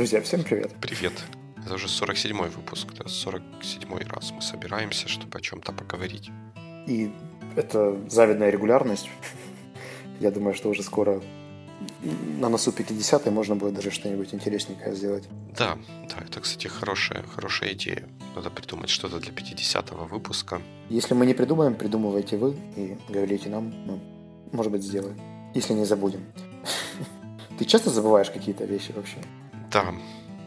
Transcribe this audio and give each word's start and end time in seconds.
Друзья, 0.00 0.22
всем 0.22 0.42
привет. 0.42 0.70
Привет. 0.80 1.12
Это 1.62 1.74
уже 1.74 1.86
47-й 1.86 2.48
выпуск, 2.48 2.88
да, 2.96 3.04
47-й 3.04 4.04
раз 4.08 4.32
мы 4.32 4.40
собираемся, 4.40 5.08
чтобы 5.08 5.36
о 5.36 5.42
чем-то 5.42 5.72
поговорить. 5.72 6.30
И 6.86 7.12
это 7.54 8.00
завидная 8.08 8.48
регулярность. 8.48 9.10
Я 10.18 10.30
думаю, 10.30 10.54
что 10.54 10.70
уже 10.70 10.82
скоро 10.82 11.20
на 12.38 12.48
носу 12.48 12.72
50 12.72 13.26
можно 13.26 13.56
будет 13.56 13.74
даже 13.74 13.90
что-нибудь 13.90 14.32
интересненькое 14.32 14.94
сделать. 14.96 15.28
Да, 15.58 15.76
да, 16.08 16.24
это, 16.26 16.40
кстати, 16.40 16.68
хорошая, 16.68 17.22
хорошая 17.34 17.74
идея. 17.74 18.08
Надо 18.34 18.48
придумать 18.48 18.88
что-то 18.88 19.18
для 19.18 19.32
50-го 19.32 20.06
выпуска. 20.06 20.62
Если 20.88 21.12
мы 21.12 21.26
не 21.26 21.34
придумаем, 21.34 21.74
придумывайте 21.74 22.38
вы 22.38 22.56
и 22.74 22.96
говорите 23.10 23.50
нам, 23.50 23.64
мы, 23.86 24.00
может 24.52 24.72
быть, 24.72 24.82
сделаем. 24.82 25.20
Если 25.54 25.74
не 25.74 25.84
забудем. 25.84 26.24
Ты 27.58 27.66
часто 27.66 27.90
забываешь 27.90 28.30
какие-то 28.30 28.64
вещи 28.64 28.92
вообще? 28.92 29.18
Да. 29.70 29.94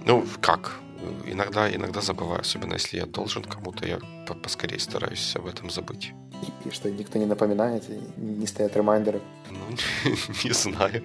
Ну, 0.05 0.26
как? 0.41 0.80
Иногда, 1.26 1.73
иногда 1.73 2.02
забываю, 2.02 2.41
особенно 2.41 2.73
если 2.73 2.98
я 2.98 3.05
должен 3.05 3.44
кому-то, 3.44 3.86
я 3.86 3.99
поскорее 4.41 4.80
стараюсь 4.80 5.36
об 5.36 5.48
этом 5.48 5.70
забыть. 5.70 6.13
И, 6.41 6.70
и 6.70 6.72
что, 6.72 6.90
никто 6.90 7.20
не 7.20 7.26
напоминает, 7.26 7.84
не 8.18 8.48
стоят 8.48 8.76
ремайдеры? 8.76 9.22
Ну, 9.49 9.59
не 10.44 10.52
знаю. 10.52 11.04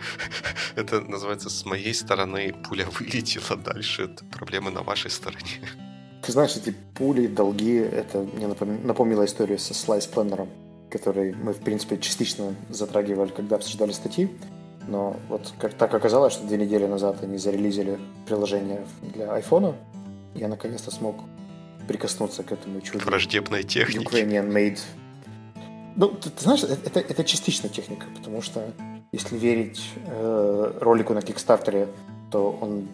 Это 0.77 1.01
называется, 1.01 1.51
с 1.51 1.65
моей 1.65 1.95
стороны 1.95 2.55
пуля 2.69 2.87
вылетела 2.87 3.57
дальше. 3.57 4.05
Это 4.05 4.25
проблемы 4.25 4.71
на 4.71 4.83
вашей 4.83 5.11
стороне. 5.11 5.61
Ты 6.23 6.33
знаешь, 6.33 6.57
эти 6.57 6.75
пули, 6.95 7.27
долги, 7.27 7.77
это 7.77 8.19
мне 8.19 8.49
напомнило 8.49 9.25
историю 9.25 9.59
со 9.59 9.75
слайс-пленером, 9.75 10.49
который 10.91 11.35
мы, 11.35 11.53
в 11.53 11.61
принципе, 11.61 11.99
частично 11.99 12.55
затрагивали, 12.69 13.31
когда 13.31 13.57
обсуждали 13.57 13.93
статьи. 13.93 14.29
Но 14.89 15.17
вот 15.29 15.53
как 15.59 15.75
так 15.75 15.93
оказалось, 15.95 16.33
что 16.33 16.47
две 16.47 16.57
недели 16.57 16.87
назад 16.87 17.23
они 17.23 17.37
зарелизили 17.39 17.99
приложение 18.27 18.87
для 19.03 19.33
айфона, 19.33 19.77
я 20.35 20.49
наконец-то 20.49 20.91
смог 20.91 21.17
прикоснуться 21.87 22.43
к 22.43 22.53
этому 22.53 22.81
чуду. 22.81 23.05
Враждебной 23.05 23.63
техники. 23.63 24.07
Ukrainian 24.07 24.51
made. 24.51 24.79
Ну, 25.97 26.09
ты, 26.09 26.31
ты 26.31 26.43
знаешь, 26.43 26.63
это, 26.63 27.01
это 27.01 27.25
частично 27.25 27.69
техника, 27.69 28.07
потому 28.17 28.41
что 28.41 28.73
если 29.13 29.37
верить 29.37 29.81
э, 30.07 30.73
ролику 30.81 31.15
на 31.15 31.23
Кикстартере, 31.23 31.89
то 32.31 32.57
он 32.61 32.89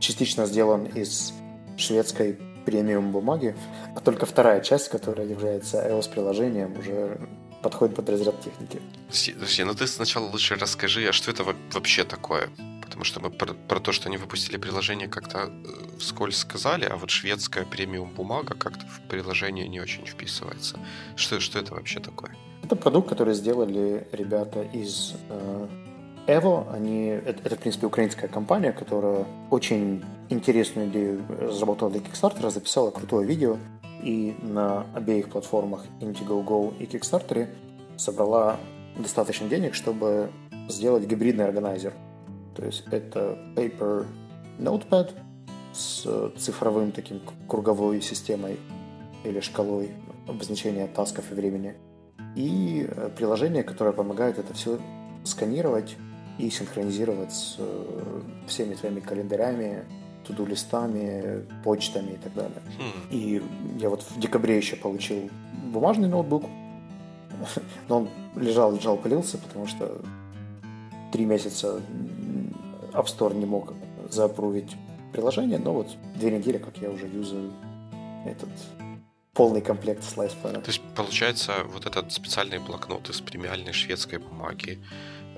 частично 0.00 0.46
сделан 0.46 0.86
из 0.86 1.32
шведской 1.76 2.38
премиум 2.64 3.12
бумаги, 3.12 3.54
а 3.94 4.00
только 4.00 4.26
вторая 4.26 4.60
часть, 4.60 4.88
которая 4.88 5.26
является 5.26 5.78
iOS-приложением, 5.88 6.78
уже 6.78 7.18
подходит 7.62 7.96
под 7.96 8.08
разряд 8.08 8.40
техники. 8.40 8.80
Подожди, 9.34 9.64
ну 9.64 9.74
ты 9.74 9.86
сначала 9.86 10.26
лучше 10.26 10.54
расскажи, 10.56 11.08
а 11.08 11.12
что 11.12 11.30
это 11.30 11.44
вообще 11.72 12.04
такое? 12.04 12.50
Потому 12.82 13.04
что 13.04 13.20
мы 13.20 13.30
про, 13.30 13.52
про 13.54 13.80
то, 13.80 13.92
что 13.92 14.08
они 14.08 14.16
выпустили 14.16 14.56
приложение, 14.56 15.08
как-то 15.08 15.38
э, 15.38 15.98
вскользь 15.98 16.38
сказали, 16.38 16.84
а 16.84 16.96
вот 16.96 17.10
шведская 17.10 17.64
премиум 17.64 18.10
бумага 18.10 18.54
как-то 18.54 18.86
в 18.86 19.00
приложение 19.08 19.68
не 19.68 19.80
очень 19.80 20.06
вписывается. 20.06 20.78
Что, 21.16 21.38
что 21.38 21.58
это 21.58 21.74
вообще 21.74 22.00
такое? 22.00 22.34
Это 22.62 22.76
продукт, 22.76 23.08
который 23.08 23.34
сделали 23.34 24.08
ребята 24.12 24.62
из 24.62 25.14
э, 25.28 25.68
Evo. 26.26 26.72
Они, 26.72 27.06
это, 27.06 27.40
это, 27.44 27.56
в 27.56 27.58
принципе, 27.58 27.86
украинская 27.86 28.28
компания, 28.28 28.72
которая 28.72 29.26
очень 29.50 30.04
интересную 30.28 30.88
идею 30.88 31.24
разработала 31.40 31.90
для 31.90 32.00
Kickstarter, 32.00 32.50
записала 32.50 32.90
крутое 32.90 33.26
видео, 33.26 33.58
и 34.02 34.36
на 34.42 34.86
обеих 34.94 35.30
платформах 35.30 35.84
Indiegogo 36.00 36.76
и 36.78 36.84
Kickstarter 36.84 37.48
собрала 37.96 38.58
достаточно 38.96 39.48
денег, 39.48 39.74
чтобы 39.74 40.30
сделать 40.68 41.06
гибридный 41.06 41.44
органайзер. 41.44 41.92
То 42.56 42.64
есть 42.64 42.84
это 42.90 43.38
Paper 43.54 44.06
Notepad 44.58 45.12
с 45.72 46.32
цифровым 46.36 46.92
таким 46.92 47.20
круговой 47.48 48.00
системой 48.00 48.58
или 49.24 49.40
шкалой 49.40 49.90
обозначения 50.26 50.86
тасков 50.86 51.30
и 51.30 51.34
времени. 51.34 51.74
И 52.34 52.86
э, 52.88 53.10
приложение, 53.16 53.62
которое 53.62 53.92
помогает 53.92 54.38
это 54.38 54.54
все 54.54 54.78
сканировать 55.24 55.96
и 56.38 56.50
синхронизировать 56.50 57.32
с 57.32 57.56
э, 57.58 58.20
всеми 58.46 58.74
твоими 58.74 59.00
календарями, 59.00 59.84
туду-листами, 60.28 61.44
почтами 61.64 62.12
и 62.12 62.16
так 62.16 62.34
далее. 62.34 62.62
Mm. 62.78 63.10
И 63.10 63.42
я 63.78 63.88
вот 63.88 64.02
в 64.02 64.20
декабре 64.20 64.56
еще 64.56 64.76
получил 64.76 65.30
бумажный 65.72 66.08
ноутбук, 66.08 66.44
но 67.88 67.96
он 67.96 68.08
лежал, 68.36 68.74
лежал, 68.74 68.96
пылился, 68.96 69.38
потому 69.38 69.66
что 69.66 70.00
три 71.12 71.24
месяца 71.24 71.80
App 72.92 73.06
Store 73.06 73.34
не 73.34 73.46
мог 73.46 73.72
заапрувить 74.10 74.76
приложение, 75.12 75.58
но 75.58 75.72
вот 75.72 75.88
две 76.16 76.30
недели, 76.30 76.58
как 76.58 76.78
я 76.78 76.90
уже 76.90 77.06
юзаю 77.06 77.52
этот 78.26 78.50
полный 79.32 79.60
комплект 79.60 80.02
Planner. 80.02 80.60
То 80.60 80.70
есть, 80.70 80.82
получается, 80.96 81.52
вот 81.72 81.86
этот 81.86 82.12
специальный 82.12 82.58
блокнот 82.58 83.08
из 83.08 83.20
премиальной 83.20 83.72
шведской 83.72 84.18
бумаги, 84.18 84.78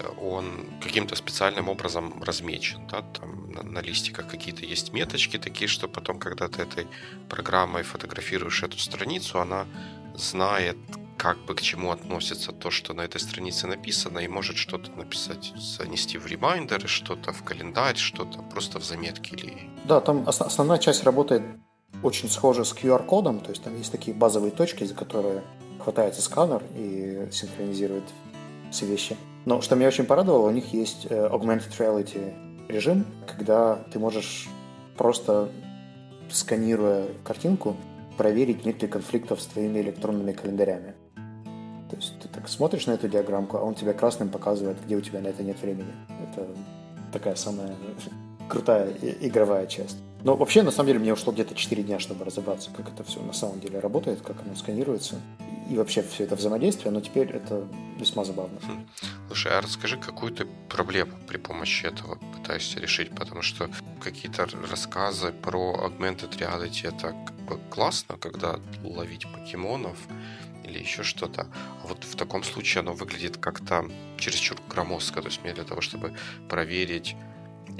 он 0.08 0.66
каким-то 0.82 1.16
специальным 1.16 1.68
образом 1.68 2.22
размечен, 2.22 2.86
да, 2.88 3.02
там 3.02 3.50
на, 3.50 3.62
на 3.62 3.78
листиках 3.80 4.28
какие-то 4.28 4.64
есть 4.64 4.92
меточки 4.92 5.38
такие, 5.38 5.68
что 5.68 5.88
потом, 5.88 6.18
когда 6.18 6.48
ты 6.48 6.62
этой 6.62 6.86
программой 7.28 7.82
фотографируешь 7.82 8.62
эту 8.62 8.78
страницу, 8.78 9.40
она 9.40 9.66
знает, 10.14 10.76
как 11.16 11.38
бы 11.44 11.54
к 11.54 11.60
чему 11.60 11.90
относится 11.90 12.52
то, 12.52 12.70
что 12.70 12.94
на 12.94 13.02
этой 13.02 13.20
странице 13.20 13.66
написано, 13.66 14.20
и 14.20 14.28
может 14.28 14.56
что-то 14.56 14.90
написать, 14.92 15.52
занести 15.56 16.18
в 16.18 16.26
ремайдеры, 16.26 16.88
что-то 16.88 17.32
в 17.32 17.42
календарь, 17.42 17.96
что-то 17.96 18.38
просто 18.42 18.80
в 18.80 18.84
заметки 18.84 19.34
или... 19.34 19.70
Да, 19.84 20.00
там 20.00 20.24
основная 20.26 20.78
часть 20.78 21.04
работает 21.04 21.42
очень 22.02 22.30
схожа 22.30 22.64
с 22.64 22.72
QR-кодом, 22.72 23.40
то 23.40 23.50
есть 23.50 23.62
там 23.62 23.76
есть 23.76 23.92
такие 23.92 24.16
базовые 24.16 24.52
точки, 24.52 24.84
за 24.84 24.94
которые 24.94 25.42
хватается 25.78 26.22
сканер 26.22 26.62
и 26.76 27.28
синхронизирует 27.32 28.04
все 28.70 28.86
вещи. 28.86 29.16
Но 29.44 29.60
что 29.60 29.74
меня 29.74 29.88
очень 29.88 30.04
порадовало, 30.04 30.48
у 30.48 30.50
них 30.50 30.72
есть 30.72 31.06
э, 31.08 31.28
augmented 31.28 31.70
reality 31.78 32.34
режим, 32.68 33.04
когда 33.26 33.76
ты 33.92 33.98
можешь 33.98 34.48
просто 34.96 35.48
сканируя 36.30 37.06
картинку, 37.24 37.76
проверить, 38.16 38.66
нет 38.66 38.82
ли 38.82 38.88
конфликтов 38.88 39.40
с 39.40 39.46
твоими 39.46 39.80
электронными 39.80 40.32
календарями. 40.32 40.94
То 41.90 41.96
есть 41.96 42.20
ты 42.20 42.28
так 42.28 42.48
смотришь 42.48 42.86
на 42.86 42.92
эту 42.92 43.08
диаграммку, 43.08 43.56
а 43.56 43.62
он 43.62 43.74
тебе 43.74 43.92
красным 43.92 44.28
показывает, 44.28 44.76
где 44.84 44.96
у 44.96 45.00
тебя 45.00 45.20
на 45.20 45.28
это 45.28 45.42
нет 45.42 45.60
времени. 45.60 45.92
Это 46.30 46.46
такая 47.12 47.34
самая 47.34 47.74
крутая 48.48 48.92
игровая 49.20 49.66
часть. 49.66 49.96
Но 50.22 50.36
вообще, 50.36 50.62
на 50.62 50.70
самом 50.70 50.88
деле, 50.88 50.98
мне 50.98 51.12
ушло 51.12 51.32
где-то 51.32 51.54
4 51.54 51.82
дня, 51.82 51.98
чтобы 51.98 52.24
разобраться, 52.24 52.70
как 52.76 52.88
это 52.88 53.04
все 53.04 53.20
на 53.20 53.32
самом 53.32 53.60
деле 53.60 53.78
работает, 53.78 54.20
как 54.20 54.36
оно 54.42 54.54
сканируется 54.54 55.16
и 55.70 55.76
вообще 55.76 56.02
все 56.02 56.24
это 56.24 56.34
взаимодействие, 56.34 56.90
но 56.90 57.00
теперь 57.00 57.30
это 57.30 57.64
весьма 57.96 58.24
забавно. 58.24 58.58
Хм. 58.62 58.86
Слушай, 59.28 59.52
а 59.52 59.60
расскажи, 59.60 59.96
какую 59.96 60.32
ты 60.32 60.46
проблему 60.68 61.12
при 61.28 61.36
помощи 61.36 61.86
этого 61.86 62.18
пытаешься 62.36 62.80
решить, 62.80 63.14
потому 63.14 63.42
что 63.42 63.70
какие-то 64.00 64.48
рассказы 64.68 65.30
про 65.30 65.86
augmented 65.86 66.36
reality 66.36 66.88
это 66.88 67.12
как 67.12 67.36
бы 67.42 67.60
классно, 67.70 68.16
когда 68.16 68.58
ловить 68.82 69.26
покемонов 69.32 69.96
или 70.64 70.80
еще 70.80 71.04
что-то. 71.04 71.46
А 71.84 71.86
вот 71.86 72.02
в 72.02 72.16
таком 72.16 72.42
случае 72.42 72.80
оно 72.80 72.92
выглядит 72.92 73.36
как-то 73.36 73.88
чересчур 74.18 74.58
громоздко. 74.68 75.22
То 75.22 75.28
есть 75.28 75.42
мне 75.44 75.52
для 75.52 75.64
того, 75.64 75.80
чтобы 75.80 76.14
проверить 76.48 77.14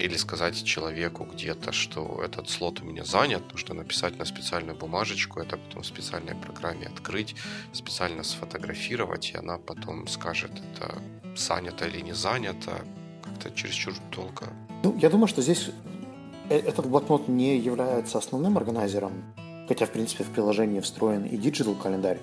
или 0.00 0.16
сказать 0.16 0.64
человеку 0.64 1.24
где-то, 1.24 1.72
что 1.72 2.20
этот 2.24 2.48
слот 2.48 2.80
у 2.80 2.84
меня 2.84 3.04
занят, 3.04 3.42
нужно 3.52 3.74
написать 3.74 4.18
на 4.18 4.24
специальную 4.24 4.76
бумажечку, 4.76 5.40
это 5.40 5.56
потом 5.56 5.82
в 5.82 5.86
специальной 5.86 6.34
программе 6.34 6.86
открыть, 6.86 7.36
специально 7.72 8.22
сфотографировать, 8.22 9.30
и 9.34 9.36
она 9.36 9.58
потом 9.58 10.06
скажет, 10.08 10.50
это 10.52 11.02
занято 11.36 11.86
или 11.86 12.00
не 12.00 12.14
занято, 12.14 12.72
как-то 13.22 13.50
чересчур 13.50 13.94
долго. 14.10 14.47
Ну, 14.82 14.97
я 14.98 15.10
думаю, 15.10 15.28
что 15.28 15.42
здесь 15.42 15.70
э, 16.48 16.58
этот 16.58 16.86
блокнот 16.86 17.28
не 17.28 17.58
является 17.58 18.18
основным 18.18 18.56
органайзером, 18.56 19.12
хотя, 19.68 19.86
в 19.86 19.91
принципе, 19.91 20.24
в 20.24 20.30
приложении 20.30 20.80
встроен 20.80 21.24
и 21.24 21.36
digital 21.36 21.80
календарь, 21.80 22.20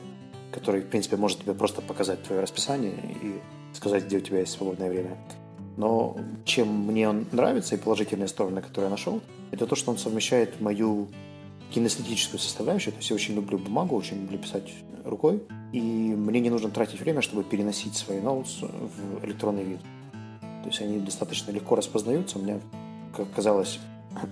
который, 0.52 0.82
в 0.82 0.88
принципе, 0.90 1.18
может 1.18 1.42
тебе 1.42 1.54
просто 1.54 1.82
показать 1.82 2.24
твое 2.24 2.42
расписание 2.42 2.96
и 3.22 3.40
сказать, 3.76 4.06
где 4.06 4.18
у 4.18 4.22
тебя 4.22 4.40
есть 4.40 4.54
свободное 4.54 4.90
время. 4.90 5.18
Но 5.78 6.18
чем 6.44 6.68
мне 6.88 7.08
он 7.08 7.26
нравится 7.32 7.76
и 7.76 7.78
положительные 7.78 8.28
стороны, 8.28 8.62
которые 8.62 8.88
я 8.88 8.92
нашел, 8.92 9.22
это 9.52 9.68
то, 9.68 9.76
что 9.76 9.92
он 9.92 9.98
совмещает 9.98 10.60
мою 10.60 11.08
кинестетическую 11.72 12.40
составляющую. 12.40 12.94
То 12.94 12.98
есть 12.98 13.10
я 13.10 13.16
очень 13.16 13.36
люблю 13.36 13.60
бумагу, 13.60 13.96
очень 13.96 14.22
люблю 14.22 14.40
писать 14.40 14.74
рукой. 15.06 15.44
И 15.72 15.80
мне 15.80 16.40
не 16.40 16.50
нужно 16.50 16.72
тратить 16.72 17.00
время, 17.00 17.22
чтобы 17.22 17.44
переносить 17.44 17.96
свои 17.96 18.20
ноутс 18.20 18.62
в 18.62 19.26
электронный 19.26 19.64
вид. 19.64 19.80
То 20.42 20.70
есть 20.70 20.82
они 20.82 21.00
достаточно 21.00 21.52
легко 21.52 21.76
распознаются. 21.76 22.40
У 22.40 22.42
меня, 22.42 22.60
как 23.16 23.32
казалось, 23.32 23.80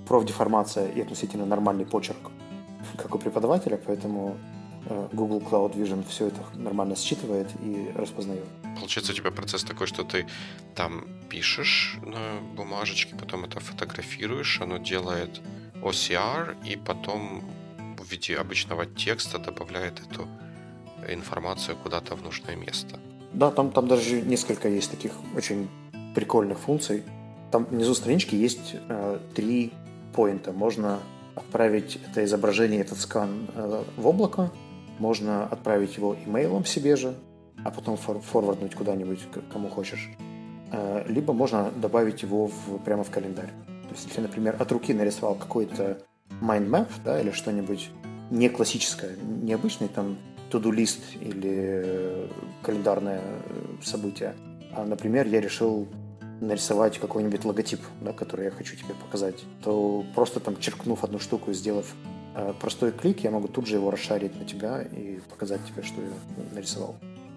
профдеформация 0.07 0.87
и 0.89 1.01
относительно 1.01 1.45
нормальный 1.45 1.85
почерк, 1.85 2.31
как 2.97 3.13
у 3.13 3.19
преподавателя, 3.19 3.79
поэтому 3.85 4.35
э, 4.87 5.07
Google 5.13 5.39
Cloud 5.39 5.75
Vision 5.75 6.03
все 6.09 6.27
это 6.27 6.41
нормально 6.55 6.95
считывает 6.95 7.47
и 7.63 7.91
распознает. 7.95 8.45
Получается, 8.75 9.13
у 9.13 9.15
тебя 9.15 9.31
процесс 9.31 9.63
такой, 9.63 9.87
что 9.87 10.03
ты 10.03 10.27
там 10.75 11.05
пишешь 11.29 11.97
на 12.05 12.39
бумажечке, 12.55 13.15
потом 13.15 13.45
это 13.45 13.59
фотографируешь, 13.59 14.61
оно 14.61 14.77
делает 14.77 15.41
OCR, 15.81 16.55
и 16.65 16.75
потом 16.75 17.43
в 17.97 18.11
виде 18.11 18.37
обычного 18.37 18.85
текста 18.85 19.39
добавляет 19.39 19.99
эту 19.99 20.27
информацию 21.07 21.77
куда-то 21.77 22.15
в 22.15 22.23
нужное 22.23 22.55
место. 22.55 22.99
Да, 23.33 23.51
там, 23.51 23.71
там 23.71 23.87
даже 23.87 24.21
несколько 24.21 24.69
есть 24.69 24.91
таких 24.91 25.11
очень 25.35 25.67
прикольных 26.15 26.59
функций. 26.59 27.03
Там 27.51 27.65
внизу 27.65 27.93
странички 27.93 28.35
есть 28.35 28.75
э, 28.89 29.19
три 29.35 29.73
поинта. 30.13 30.51
Можно 30.51 30.99
отправить 31.35 31.99
это 32.09 32.23
изображение, 32.23 32.81
этот 32.81 32.97
скан 32.99 33.47
э, 33.53 33.83
в 33.97 34.07
облако, 34.07 34.51
можно 34.99 35.45
отправить 35.45 35.97
его 35.97 36.15
имейлом 36.25 36.65
себе 36.65 36.95
же, 36.95 37.15
а 37.65 37.71
потом 37.71 37.97
фор- 37.97 38.21
форварднуть 38.21 38.75
куда-нибудь, 38.75 39.19
кому 39.51 39.69
хочешь. 39.69 40.09
Э, 40.71 41.03
либо 41.07 41.33
можно 41.33 41.71
добавить 41.71 42.21
его 42.21 42.47
в, 42.47 42.77
прямо 42.85 43.03
в 43.03 43.09
календарь. 43.09 43.49
То 43.87 43.95
есть, 43.95 44.05
если, 44.05 44.21
например, 44.21 44.55
от 44.59 44.71
руки 44.71 44.93
нарисовал 44.93 45.35
какой-то 45.35 45.97
mind 46.41 46.69
map, 46.69 46.87
да, 47.03 47.19
или 47.19 47.31
что-нибудь 47.31 47.89
не 48.29 48.49
классическое, 48.49 49.15
необычный 49.41 49.87
там 49.87 50.17
to-do 50.51 50.71
лист 50.71 51.01
или 51.19 52.29
календарное 52.61 53.21
событие, 53.83 54.35
а, 54.71 54.85
например, 54.85 55.27
я 55.27 55.41
решил 55.41 55.87
нарисовать 56.41 56.99
какой-нибудь 56.99 57.45
логотип, 57.45 57.79
да, 58.01 58.13
который 58.13 58.45
я 58.45 58.51
хочу 58.51 58.75
тебе 58.75 58.93
показать, 58.93 59.43
то 59.63 60.05
просто 60.13 60.39
там 60.39 60.59
черкнув 60.59 61.03
одну 61.03 61.17
штуку 61.17 61.49
и 61.49 61.55
сделав 61.55 61.95
э, 62.35 62.53
простой 62.61 62.91
клик, 62.91 63.23
я 63.23 63.31
могу 63.31 63.47
тут 63.47 63.65
же 63.65 63.77
его 63.77 63.89
расшарить 63.89 64.37
на 64.37 64.45
тебя 64.45 64.83
и 64.83 65.19
показать 65.31 65.61
тебе, 65.65 65.81
что 65.81 65.99
я 66.01 66.09
нарисовал. 66.53 66.95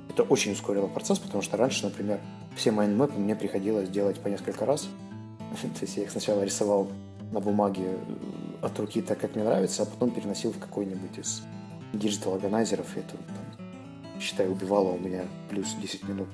Это 0.08 0.22
очень 0.22 0.52
ускорило 0.52 0.87
процесс, 0.87 1.19
потому 1.19 1.43
что 1.43 1.56
раньше, 1.56 1.84
например, 1.84 2.20
все 2.56 2.70
mindmap 2.70 3.12
ы 3.12 3.19
мне 3.19 3.37
приходилось 3.37 3.88
делать 3.88 4.19
по 4.20 4.28
несколько 4.28 4.66
раз. 4.66 4.88
То 5.62 5.81
есть 5.82 5.96
я 5.96 6.05
их 6.05 6.10
сначала 6.10 6.43
рисовал 6.43 6.88
на 7.32 7.40
бумаге 7.40 7.84
э, 7.84 8.66
от 8.66 8.78
руки 8.78 9.02
так, 9.02 9.19
как 9.19 9.34
мне 9.34 9.44
нравится, 9.44 9.82
а 9.82 9.87
потом 9.87 10.10
переносил 10.10 10.52
в 10.52 10.58
какой-нибудь 10.58 11.19
из 11.19 11.43
digital 11.93 12.35
органайзеров. 12.34 12.96
И 12.96 13.00
это, 13.00 13.16
там, 13.16 14.20
считай, 14.20 14.49
убивало 14.49 14.93
у 14.93 14.99
меня 14.99 15.25
плюс 15.50 15.75
10 15.75 16.08
минут 16.08 16.28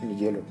в 0.00 0.04
неделю 0.04 0.44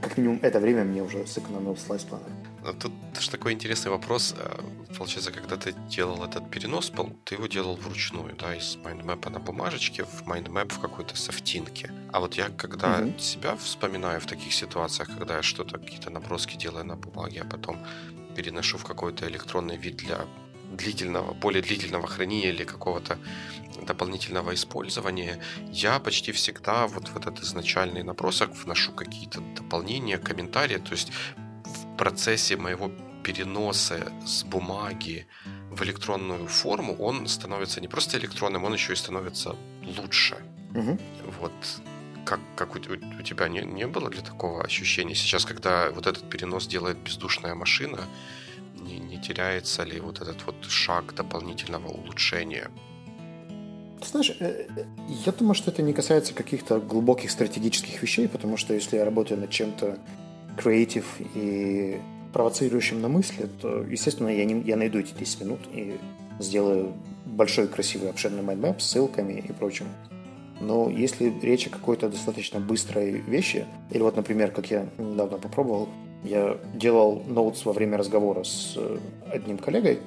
как 0.00 0.18
минимум 0.18 0.38
это 0.42 0.60
время 0.60 0.84
мне 0.84 1.02
уже 1.02 1.26
сэкономил 1.26 1.76
Slice 1.76 2.02
Planner. 2.02 2.24
Тут 2.72 2.92
же 3.20 3.30
такой 3.30 3.52
интересный 3.52 3.90
вопрос. 3.90 4.34
Э, 4.38 4.58
получается, 4.96 5.30
когда 5.30 5.56
ты 5.56 5.74
делал 5.88 6.24
этот 6.24 6.50
перенос, 6.50 6.92
ты 7.24 7.34
его 7.34 7.46
делал 7.46 7.76
вручную, 7.76 8.34
да, 8.36 8.54
из 8.56 8.76
mindmap 8.76 9.22
а 9.22 9.28
на 9.30 9.38
бумажечке 9.38 10.04
в 10.04 10.26
mindmap 10.26 10.72
в 10.72 10.80
какой-то 10.80 11.14
софтинке. 11.16 11.92
А 12.12 12.20
вот 12.20 12.34
я, 12.34 12.48
когда 12.48 13.00
угу. 13.00 13.18
себя 13.18 13.56
вспоминаю 13.56 14.20
в 14.20 14.26
таких 14.26 14.54
ситуациях, 14.54 15.08
когда 15.18 15.36
я 15.36 15.42
что-то, 15.42 15.78
какие-то 15.78 16.10
наброски 16.10 16.56
делаю 16.56 16.86
на 16.86 16.96
бумаге, 16.96 17.42
а 17.42 17.44
потом 17.44 17.78
переношу 18.34 18.78
в 18.78 18.84
какой-то 18.84 19.28
электронный 19.28 19.76
вид 19.76 19.96
для 19.96 20.20
длительного, 20.72 21.34
более 21.34 21.62
длительного 21.62 22.06
хранения 22.06 22.48
или 22.48 22.64
какого-то 22.64 23.18
дополнительного 23.86 24.54
использования, 24.54 25.40
я 25.70 25.98
почти 25.98 26.32
всегда 26.32 26.86
вот 26.86 27.08
в 27.08 27.16
этот 27.16 27.40
изначальный 27.40 28.02
набросок 28.02 28.50
вношу 28.54 28.92
какие-то 28.92 29.40
дополнения, 29.40 30.18
комментарии. 30.18 30.78
То 30.78 30.92
есть 30.92 31.12
процессе 31.96 32.56
моего 32.56 32.90
переноса 33.22 34.12
с 34.26 34.44
бумаги 34.44 35.26
в 35.70 35.82
электронную 35.82 36.46
форму 36.46 36.94
он 36.96 37.26
становится 37.26 37.80
не 37.80 37.88
просто 37.88 38.18
электронным, 38.18 38.64
он 38.64 38.74
еще 38.74 38.92
и 38.92 38.96
становится 38.96 39.56
лучше. 39.98 40.36
Угу. 40.74 40.98
Вот 41.40 41.52
как, 42.24 42.40
как 42.56 42.74
у, 42.76 42.78
у 42.78 43.22
тебя 43.22 43.48
не, 43.48 43.62
не 43.62 43.86
было 43.86 44.10
для 44.10 44.22
такого 44.22 44.62
ощущения? 44.62 45.14
Сейчас, 45.14 45.44
когда 45.44 45.90
вот 45.90 46.06
этот 46.06 46.28
перенос 46.28 46.66
делает 46.66 46.98
бездушная 46.98 47.54
машина, 47.54 48.00
не, 48.80 48.98
не 48.98 49.20
теряется 49.20 49.84
ли 49.84 50.00
вот 50.00 50.20
этот 50.20 50.44
вот 50.46 50.64
шаг 50.64 51.14
дополнительного 51.14 51.88
улучшения 51.88 52.70
ты 54.04 54.10
знаешь, 54.10 54.36
э, 54.38 54.66
э, 54.76 54.84
я 55.24 55.32
думаю, 55.32 55.54
что 55.54 55.70
это 55.70 55.82
не 55.82 55.92
касается 55.92 56.34
каких-то 56.34 56.78
глубоких 56.78 57.30
стратегических 57.30 58.02
вещей, 58.02 58.28
потому 58.28 58.56
что 58.56 58.74
если 58.74 58.96
я 58.96 59.04
работаю 59.04 59.40
над 59.40 59.50
чем-то 59.50 59.98
креативным 60.56 61.04
и 61.34 62.00
провоцирующим 62.32 63.00
на 63.00 63.08
мысли, 63.08 63.48
то, 63.60 63.82
естественно, 63.82 64.28
я, 64.28 64.44
не, 64.44 64.60
я 64.62 64.76
найду 64.76 64.98
эти 64.98 65.14
10 65.14 65.40
минут 65.42 65.60
и 65.72 65.96
сделаю 66.40 66.92
большой 67.24 67.68
красивый 67.68 68.10
обширный 68.10 68.42
mindmap 68.42 68.80
с 68.80 68.86
ссылками 68.86 69.44
и 69.46 69.52
прочим. 69.52 69.86
Но 70.60 70.88
если 70.88 71.32
речь 71.42 71.66
о 71.66 71.70
какой-то 71.70 72.08
достаточно 72.08 72.60
быстрой 72.60 73.10
вещи, 73.10 73.66
или 73.90 74.02
вот, 74.02 74.16
например, 74.16 74.50
как 74.50 74.70
я 74.70 74.86
недавно 74.98 75.38
попробовал, 75.38 75.88
я 76.22 76.56
делал 76.74 77.22
notes 77.26 77.64
во 77.64 77.72
время 77.72 77.98
разговора 77.98 78.44
с 78.44 78.74
э, 78.76 78.98
одним 79.30 79.58
коллегой, 79.58 79.98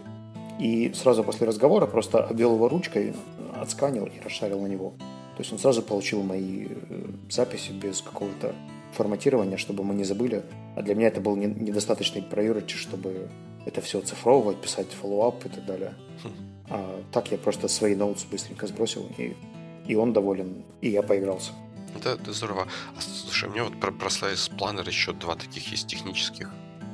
и 0.59 0.91
сразу 0.95 1.23
после 1.23 1.45
разговора 1.47 1.85
просто 1.85 2.23
обвел 2.23 2.55
его 2.55 2.67
ручкой, 2.67 3.13
отсканил 3.55 4.05
и 4.05 4.19
расшарил 4.23 4.61
на 4.61 4.67
него. 4.67 4.93
То 5.35 5.43
есть 5.43 5.53
он 5.53 5.59
сразу 5.59 5.83
получил 5.83 6.23
мои 6.23 6.67
э, 6.67 7.03
записи 7.29 7.71
без 7.71 8.01
какого-то 8.01 8.55
форматирования, 8.93 9.57
чтобы 9.57 9.83
мы 9.83 9.93
не 9.93 10.03
забыли. 10.03 10.43
А 10.75 10.81
для 10.81 10.95
меня 10.95 11.07
это 11.07 11.21
был 11.21 11.35
недостаточный 11.35 12.21
priority, 12.21 12.75
чтобы 12.75 13.29
это 13.65 13.81
все 13.81 13.99
оцифровывать, 13.99 14.61
писать 14.61 14.87
follow-up 14.91 15.45
и 15.45 15.49
так 15.49 15.65
далее. 15.65 15.93
Хм. 16.23 16.31
А 16.69 17.03
так 17.11 17.31
я 17.31 17.37
просто 17.37 17.67
свои 17.67 17.95
notes 17.95 18.22
ы 18.22 18.27
быстренько 18.27 18.67
сбросил, 18.67 19.09
и, 19.17 19.35
и 19.87 19.95
он 19.95 20.13
доволен, 20.13 20.63
и 20.81 20.89
я 20.89 21.01
поигрался. 21.01 21.51
Да, 22.03 22.13
это 22.13 22.33
здорово. 22.33 22.67
А, 22.95 23.01
слушай, 23.01 23.49
у 23.49 23.51
меня 23.51 23.63
вот 23.63 23.79
про, 23.79 23.91
про 23.91 24.07
Slice 24.07 24.55
Planner 24.55 24.87
еще 24.87 25.13
два 25.13 25.35
таких 25.35 25.71
есть 25.71 25.87
технических 25.87 26.51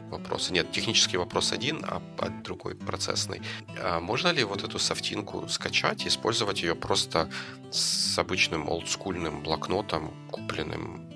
вопроса. 0.10 0.54
Нет, 0.54 0.72
технический 0.72 1.18
вопрос 1.18 1.52
один, 1.52 1.84
а, 1.84 2.02
а 2.20 2.30
другой 2.44 2.76
процессный. 2.76 3.42
А 3.82 4.00
можно 4.00 4.30
ли 4.30 4.44
вот 4.44 4.64
эту 4.64 4.80
софтинку 4.80 5.48
скачать 5.50 6.06
и 6.06 6.08
использовать 6.08 6.62
ее 6.62 6.76
просто 6.76 7.30
с 7.72 8.18
обычным 8.18 8.70
олдскульным 8.70 9.44
блокнотом, 9.44 10.14
купленным 10.32 11.13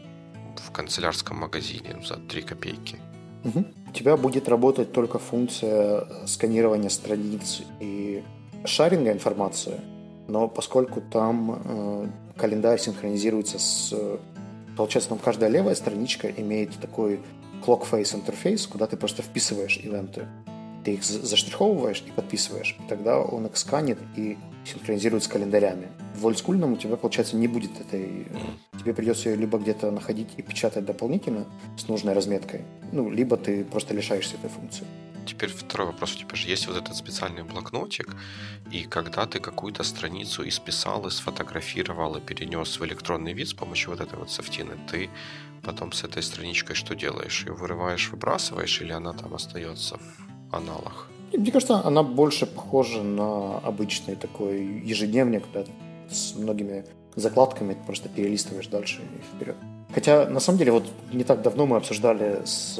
канцелярском 0.77 1.37
магазине 1.37 1.95
за 2.05 2.17
3 2.17 2.41
копейки? 2.43 2.99
Угу. 3.43 3.65
У 3.89 3.93
тебя 3.93 4.15
будет 4.15 4.47
работать 4.47 4.91
только 4.91 5.19
функция 5.19 6.05
сканирования 6.27 6.89
страниц 6.89 7.63
и 7.79 8.23
шаринга 8.65 9.11
информации, 9.11 9.79
но 10.27 10.47
поскольку 10.47 11.01
там 11.01 11.61
э, 11.63 12.07
календарь 12.37 12.79
синхронизируется 12.79 13.59
с... 13.59 13.93
Получается, 14.75 15.09
там 15.09 15.17
каждая 15.17 15.49
левая 15.49 15.75
страничка 15.75 16.27
имеет 16.29 16.77
такой 16.79 17.19
clock-face 17.65 18.15
интерфейс, 18.15 18.67
куда 18.67 18.85
ты 18.85 18.97
просто 18.97 19.23
вписываешь 19.23 19.77
ивенты. 19.77 20.27
Ты 20.83 20.93
их 20.93 21.03
заштриховываешь 21.03 22.03
и 22.07 22.11
подписываешь. 22.11 22.77
Тогда 22.87 23.19
он 23.19 23.47
их 23.47 23.57
сканит 23.57 23.97
и 24.15 24.37
синхронизирует 24.67 25.23
с 25.23 25.27
календарями. 25.27 25.87
В 26.15 26.25
олдскульном 26.25 26.73
у 26.73 26.77
тебя, 26.77 26.95
получается, 26.95 27.35
не 27.35 27.47
будет 27.47 27.79
этой... 27.79 28.27
Тебе 28.79 28.93
придется 28.93 29.29
ее 29.29 29.35
либо 29.35 29.57
где-то 29.57 29.91
находить 29.91 30.29
и 30.37 30.41
печатать 30.41 30.85
дополнительно 30.85 31.45
с 31.77 31.87
нужной 31.87 32.13
разметкой, 32.13 32.61
ну, 32.91 33.09
либо 33.09 33.37
ты 33.37 33.63
просто 33.63 33.93
лишаешься 33.93 34.35
этой 34.35 34.49
функции 34.49 34.85
теперь 35.27 35.49
второй 35.49 35.87
вопрос. 35.87 36.15
У 36.15 36.19
тебя 36.19 36.35
же 36.35 36.47
есть 36.47 36.67
вот 36.67 36.77
этот 36.77 36.95
специальный 36.95 37.43
блокнотик, 37.43 38.15
и 38.71 38.83
когда 38.83 39.25
ты 39.25 39.39
какую-то 39.39 39.83
страницу 39.83 40.47
исписал, 40.47 41.05
и 41.05 41.11
сфотографировал, 41.11 42.15
и 42.15 42.21
перенес 42.21 42.79
в 42.79 42.85
электронный 42.85 43.33
вид 43.33 43.49
с 43.49 43.53
помощью 43.53 43.91
вот 43.91 44.01
этой 44.01 44.17
вот 44.17 44.31
софтины, 44.31 44.77
ты 44.89 45.09
потом 45.63 45.91
с 45.91 46.03
этой 46.03 46.23
страничкой 46.23 46.75
что 46.75 46.95
делаешь? 46.95 47.45
Ее 47.45 47.53
вырываешь, 47.53 48.09
выбрасываешь, 48.09 48.81
или 48.81 48.93
она 48.93 49.13
там 49.13 49.33
остается 49.33 49.97
в 49.97 50.55
аналах? 50.55 51.09
Мне 51.33 51.51
кажется, 51.51 51.85
она 51.85 52.03
больше 52.03 52.45
похожа 52.45 53.03
на 53.03 53.57
обычный 53.59 54.15
такой 54.15 54.61
ежедневник, 54.63 55.43
да, 55.53 55.63
с 56.09 56.35
многими 56.35 56.85
закладками, 57.15 57.73
ты 57.73 57.79
просто 57.85 58.09
перелистываешь 58.09 58.67
дальше 58.67 59.01
и 59.01 59.35
вперед. 59.35 59.55
Хотя, 59.93 60.29
на 60.29 60.39
самом 60.39 60.59
деле, 60.59 60.71
вот 60.71 60.85
не 61.11 61.23
так 61.23 61.41
давно 61.41 61.65
мы 61.65 61.77
обсуждали 61.77 62.41
с 62.45 62.79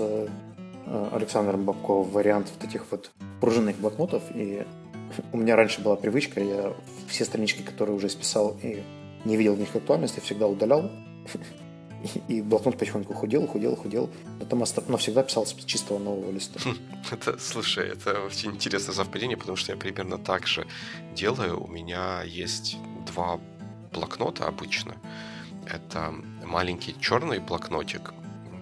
Э, 0.89 1.09
Александром 1.11 1.65
Бабковым 1.65 2.09
вариант 2.11 2.49
вот 2.57 2.69
этих 2.69 2.85
вот 2.91 3.11
пружинных 3.41 3.77
блокнотов. 3.77 4.23
И 4.33 4.65
у 5.33 5.37
меня 5.37 5.55
раньше 5.55 5.81
была 5.81 5.95
привычка, 5.95 6.41
я 6.41 6.73
все 7.07 7.25
странички, 7.25 7.61
которые 7.61 7.95
уже 7.95 8.09
списал 8.09 8.55
и 8.63 8.83
не 9.25 9.35
видел 9.35 9.55
в 9.55 9.59
них 9.59 9.75
актуальности, 9.75 10.21
всегда 10.21 10.47
удалял. 10.47 10.89
И 12.27 12.41
блокнот 12.41 12.77
потихоньку 12.77 13.13
худел, 13.13 13.47
худел, 13.47 13.75
худел. 13.75 14.09
Но 14.39 14.45
там 14.45 14.63
но 14.87 14.97
всегда 14.97 15.23
писал 15.23 15.45
с 15.45 15.53
чистого 15.53 15.99
нового 15.99 16.31
листа. 16.31 16.59
Это, 17.11 17.37
слушай, 17.39 17.87
это 17.87 18.21
очень 18.21 18.51
интересное 18.51 18.93
совпадение, 18.93 19.37
потому 19.37 19.55
что 19.55 19.71
я 19.71 19.77
примерно 19.77 20.17
так 20.17 20.47
же 20.47 20.67
делаю. 21.15 21.63
У 21.63 21.67
меня 21.67 22.23
есть 22.23 22.77
два 23.05 23.39
блокнота 23.93 24.45
обычно. 24.47 24.95
Это 25.65 26.13
маленький 26.45 26.95
черный 26.99 27.39
блокнотик, 27.39 28.13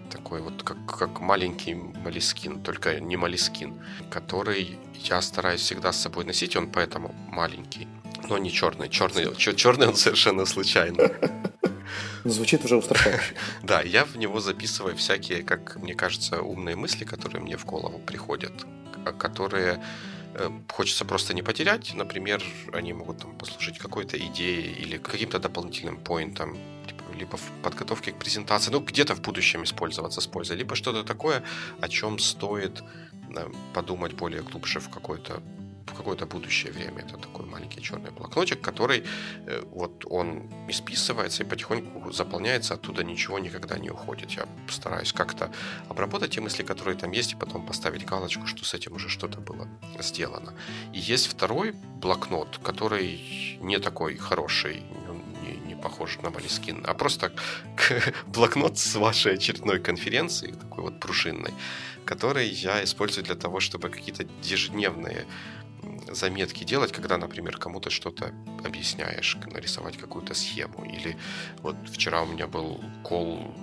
такой 0.09 0.41
вот, 0.41 0.63
как, 0.63 0.77
как 0.85 1.19
маленький 1.19 1.75
молескин, 1.75 2.61
только 2.61 2.99
не 2.99 3.17
молескин, 3.17 3.79
который 4.09 4.79
я 5.03 5.21
стараюсь 5.21 5.61
всегда 5.61 5.91
с 5.91 6.01
собой 6.01 6.25
носить, 6.25 6.55
он 6.55 6.67
поэтому 6.71 7.13
маленький. 7.29 7.87
Но 8.29 8.37
не 8.37 8.51
черный. 8.51 8.89
Черный, 8.89 9.35
черный 9.35 9.87
он 9.87 9.95
совершенно 9.95 10.45
случайно. 10.45 11.11
Ну, 12.25 12.31
звучит 12.31 12.65
уже 12.65 12.75
устрашающе. 12.75 13.35
Да, 13.63 13.81
я 13.81 14.03
в 14.03 14.17
него 14.17 14.39
записываю 14.39 14.95
всякие, 14.95 15.43
как 15.43 15.75
мне 15.75 15.93
кажется, 15.93 16.41
умные 16.41 16.75
мысли, 16.75 17.05
которые 17.05 17.41
мне 17.41 17.55
в 17.55 17.65
голову 17.65 17.99
приходят, 17.99 18.51
которые 19.19 19.79
э, 20.33 20.49
хочется 20.67 21.05
просто 21.05 21.35
не 21.35 21.43
потерять. 21.43 21.93
Например, 21.93 22.41
они 22.73 22.93
могут 22.93 23.19
там 23.19 23.37
послужить 23.37 23.77
какой-то 23.77 24.17
идеей 24.17 24.73
или 24.73 24.97
каким-то 24.97 25.37
дополнительным 25.37 25.97
поинтом, 25.97 26.57
типа, 26.87 27.03
либо 27.15 27.37
в 27.37 27.51
подготовке 27.61 28.11
к 28.11 28.17
презентации, 28.17 28.71
ну, 28.71 28.79
где-то 28.79 29.13
в 29.13 29.21
будущем 29.21 29.63
использоваться 29.63 30.19
с 30.19 30.25
пользой, 30.25 30.57
либо 30.57 30.75
что-то 30.75 31.03
такое, 31.03 31.43
о 31.79 31.87
чем 31.87 32.17
стоит 32.17 32.81
э, 33.35 33.51
подумать 33.73 34.13
более 34.13 34.41
глубже 34.41 34.79
в 34.79 34.89
какой-то 34.89 35.43
в 35.85 35.93
какое-то 35.93 36.25
будущее 36.25 36.71
время. 36.71 37.01
Это 37.01 37.17
такой 37.17 37.45
маленький 37.45 37.81
черный 37.81 38.11
блокнотик, 38.11 38.61
который 38.61 39.03
э, 39.47 39.63
вот 39.71 40.05
он 40.05 40.49
исписывается 40.67 41.43
и 41.43 41.45
потихоньку 41.45 42.11
заполняется, 42.11 42.73
оттуда 42.73 43.03
ничего 43.03 43.39
никогда 43.39 43.77
не 43.77 43.89
уходит. 43.89 44.31
Я 44.31 44.47
стараюсь 44.69 45.13
как-то 45.13 45.51
обработать 45.89 46.31
те 46.31 46.41
мысли, 46.41 46.63
которые 46.63 46.97
там 46.97 47.11
есть, 47.11 47.33
и 47.33 47.35
потом 47.35 47.65
поставить 47.65 48.05
галочку, 48.05 48.47
что 48.47 48.65
с 48.65 48.73
этим 48.73 48.95
уже 48.95 49.09
что-то 49.09 49.39
было 49.39 49.67
сделано. 49.99 50.53
И 50.93 50.99
есть 50.99 51.27
второй 51.27 51.73
блокнот, 52.01 52.59
который 52.63 53.57
не 53.61 53.79
такой 53.79 54.17
хороший, 54.17 54.83
похож 55.85 56.17
на 56.23 56.31
Малискин, 56.31 56.83
а 56.87 56.93
просто 56.93 57.31
блокнот 58.27 58.77
с 58.77 58.95
вашей 58.95 59.35
очередной 59.35 59.79
конференции, 59.79 60.51
такой 60.51 60.83
вот 60.83 60.99
пружинной, 60.99 61.53
который 62.05 62.47
я 62.47 62.83
использую 62.83 63.23
для 63.23 63.35
того, 63.35 63.59
чтобы 63.59 63.89
какие-то 63.89 64.25
ежедневные 64.43 65.25
заметки 66.07 66.63
делать, 66.63 66.91
когда, 66.91 67.17
например, 67.17 67.57
кому-то 67.57 67.89
что-то 67.89 68.33
объясняешь, 68.63 69.37
нарисовать 69.51 69.97
какую-то 69.97 70.33
схему. 70.33 70.85
Или 70.85 71.17
вот 71.61 71.75
вчера 71.91 72.21
у 72.21 72.25
меня 72.25 72.47
был 72.47 72.83
кол 73.03 73.53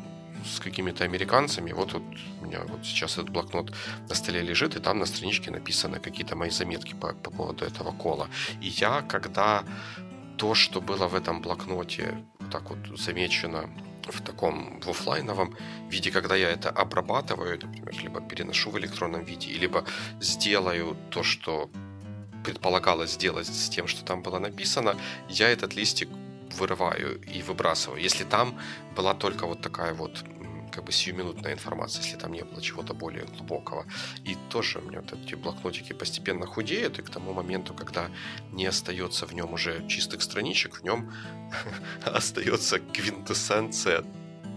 с 0.45 0.61
какими-то 0.61 1.05
американцами. 1.05 1.73
Вот, 1.73 1.93
вот 1.93 2.03
у 2.41 2.47
меня 2.47 2.61
вот 2.65 2.85
сейчас 2.85 3.13
этот 3.13 3.31
блокнот 3.31 3.73
на 4.09 4.15
столе 4.15 4.41
лежит, 4.41 4.77
и 4.77 4.81
там 4.81 4.99
на 4.99 5.07
страничке 5.07 5.51
написаны 5.51 6.01
какие-то 6.01 6.37
мои 6.37 6.51
заметки 6.51 6.95
по, 6.95 7.15
по 7.15 7.31
поводу 7.31 7.65
этого 7.65 7.93
кола. 7.93 8.29
И 8.61 8.69
я, 8.69 9.03
когда 9.03 9.65
то, 10.37 10.55
что 10.55 10.81
было 10.81 11.09
в 11.09 11.15
этом 11.15 11.41
блокноте, 11.41 12.25
так 12.51 12.71
вот 12.71 12.99
замечено 12.99 13.71
в 14.11 14.21
таком 14.21 14.81
в 14.81 14.89
офлайновом 14.89 15.55
виде, 15.89 16.11
когда 16.11 16.35
я 16.35 16.51
это 16.51 16.71
обрабатываю, 16.71 17.59
например, 17.63 17.95
либо 18.03 18.21
переношу 18.21 18.71
в 18.71 18.79
электронном 18.79 19.25
виде, 19.25 19.53
либо 19.53 19.85
сделаю 20.21 20.97
то, 21.11 21.23
что 21.23 21.71
предполагалось 22.45 23.13
сделать 23.13 23.47
с 23.47 23.69
тем, 23.69 23.87
что 23.87 24.05
там 24.05 24.23
было 24.23 24.39
написано, 24.39 24.97
я 25.29 25.49
этот 25.49 25.75
листик 25.75 26.09
вырываю 26.59 27.21
и 27.23 27.43
выбрасываю. 27.43 28.01
Если 28.01 28.25
там 28.25 28.59
была 28.97 29.15
только 29.15 29.47
вот 29.47 29.63
такая 29.63 29.95
вот 29.95 30.25
как 30.73 30.85
бы 30.85 30.93
сиюминутная 30.93 31.53
информация, 31.53 32.03
если 32.03 32.17
там 32.17 32.33
не 32.33 32.43
было 32.43 32.61
чего-то 32.63 32.95
более 32.95 33.25
глубокого. 33.25 33.85
И 34.25 34.37
тоже 34.49 34.79
у 34.79 34.83
меня 34.83 35.01
вот 35.03 35.13
эти 35.13 35.35
блокнотики 35.35 35.93
постепенно 35.93 36.47
худеют, 36.47 36.99
и 36.99 37.03
к 37.03 37.11
тому 37.11 37.33
моменту, 37.33 37.75
когда 37.75 38.09
не 38.53 38.67
остается 38.67 39.27
в 39.27 39.35
нем 39.35 39.53
уже 39.53 39.87
чистых 39.87 40.23
страничек, 40.23 40.81
в 40.81 40.83
нем 40.83 41.13
остается 42.05 42.79
квинтэссенция 42.79 44.05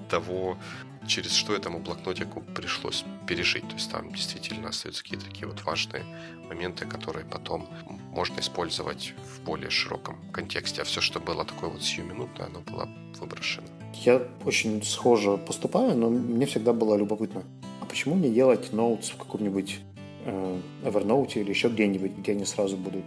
того, 0.09 0.57
через 1.07 1.31
что 1.31 1.55
этому 1.55 1.79
блокнотику 1.79 2.41
пришлось 2.55 3.05
пережить. 3.27 3.67
То 3.67 3.75
есть 3.75 3.91
там 3.91 4.11
действительно 4.11 4.69
остаются 4.69 5.03
какие-то 5.03 5.25
такие 5.25 5.47
вот 5.47 5.63
важные 5.63 6.03
моменты, 6.49 6.85
которые 6.85 7.25
потом 7.25 7.67
можно 8.11 8.39
использовать 8.39 9.13
в 9.23 9.43
более 9.45 9.69
широком 9.69 10.17
контексте. 10.31 10.81
А 10.81 10.85
все, 10.85 11.01
что 11.01 11.19
было 11.19 11.45
такое 11.45 11.69
вот 11.69 11.83
сиюминутное, 11.83 12.47
оно 12.47 12.59
было 12.59 12.89
выброшено. 13.19 13.67
Я 13.93 14.21
очень 14.43 14.83
схоже 14.83 15.37
поступаю, 15.37 15.97
но 15.97 16.09
мне 16.09 16.45
всегда 16.45 16.73
было 16.73 16.95
любопытно. 16.95 17.43
А 17.81 17.85
почему 17.85 18.15
не 18.15 18.29
делать 18.29 18.73
ноутс 18.73 19.09
в 19.09 19.17
каком-нибудь 19.17 19.79
э, 20.25 20.59
Evernote 20.83 21.33
или 21.35 21.49
еще 21.49 21.69
где-нибудь, 21.69 22.17
где 22.17 22.33
они 22.33 22.45
сразу 22.45 22.77
будут 22.77 23.05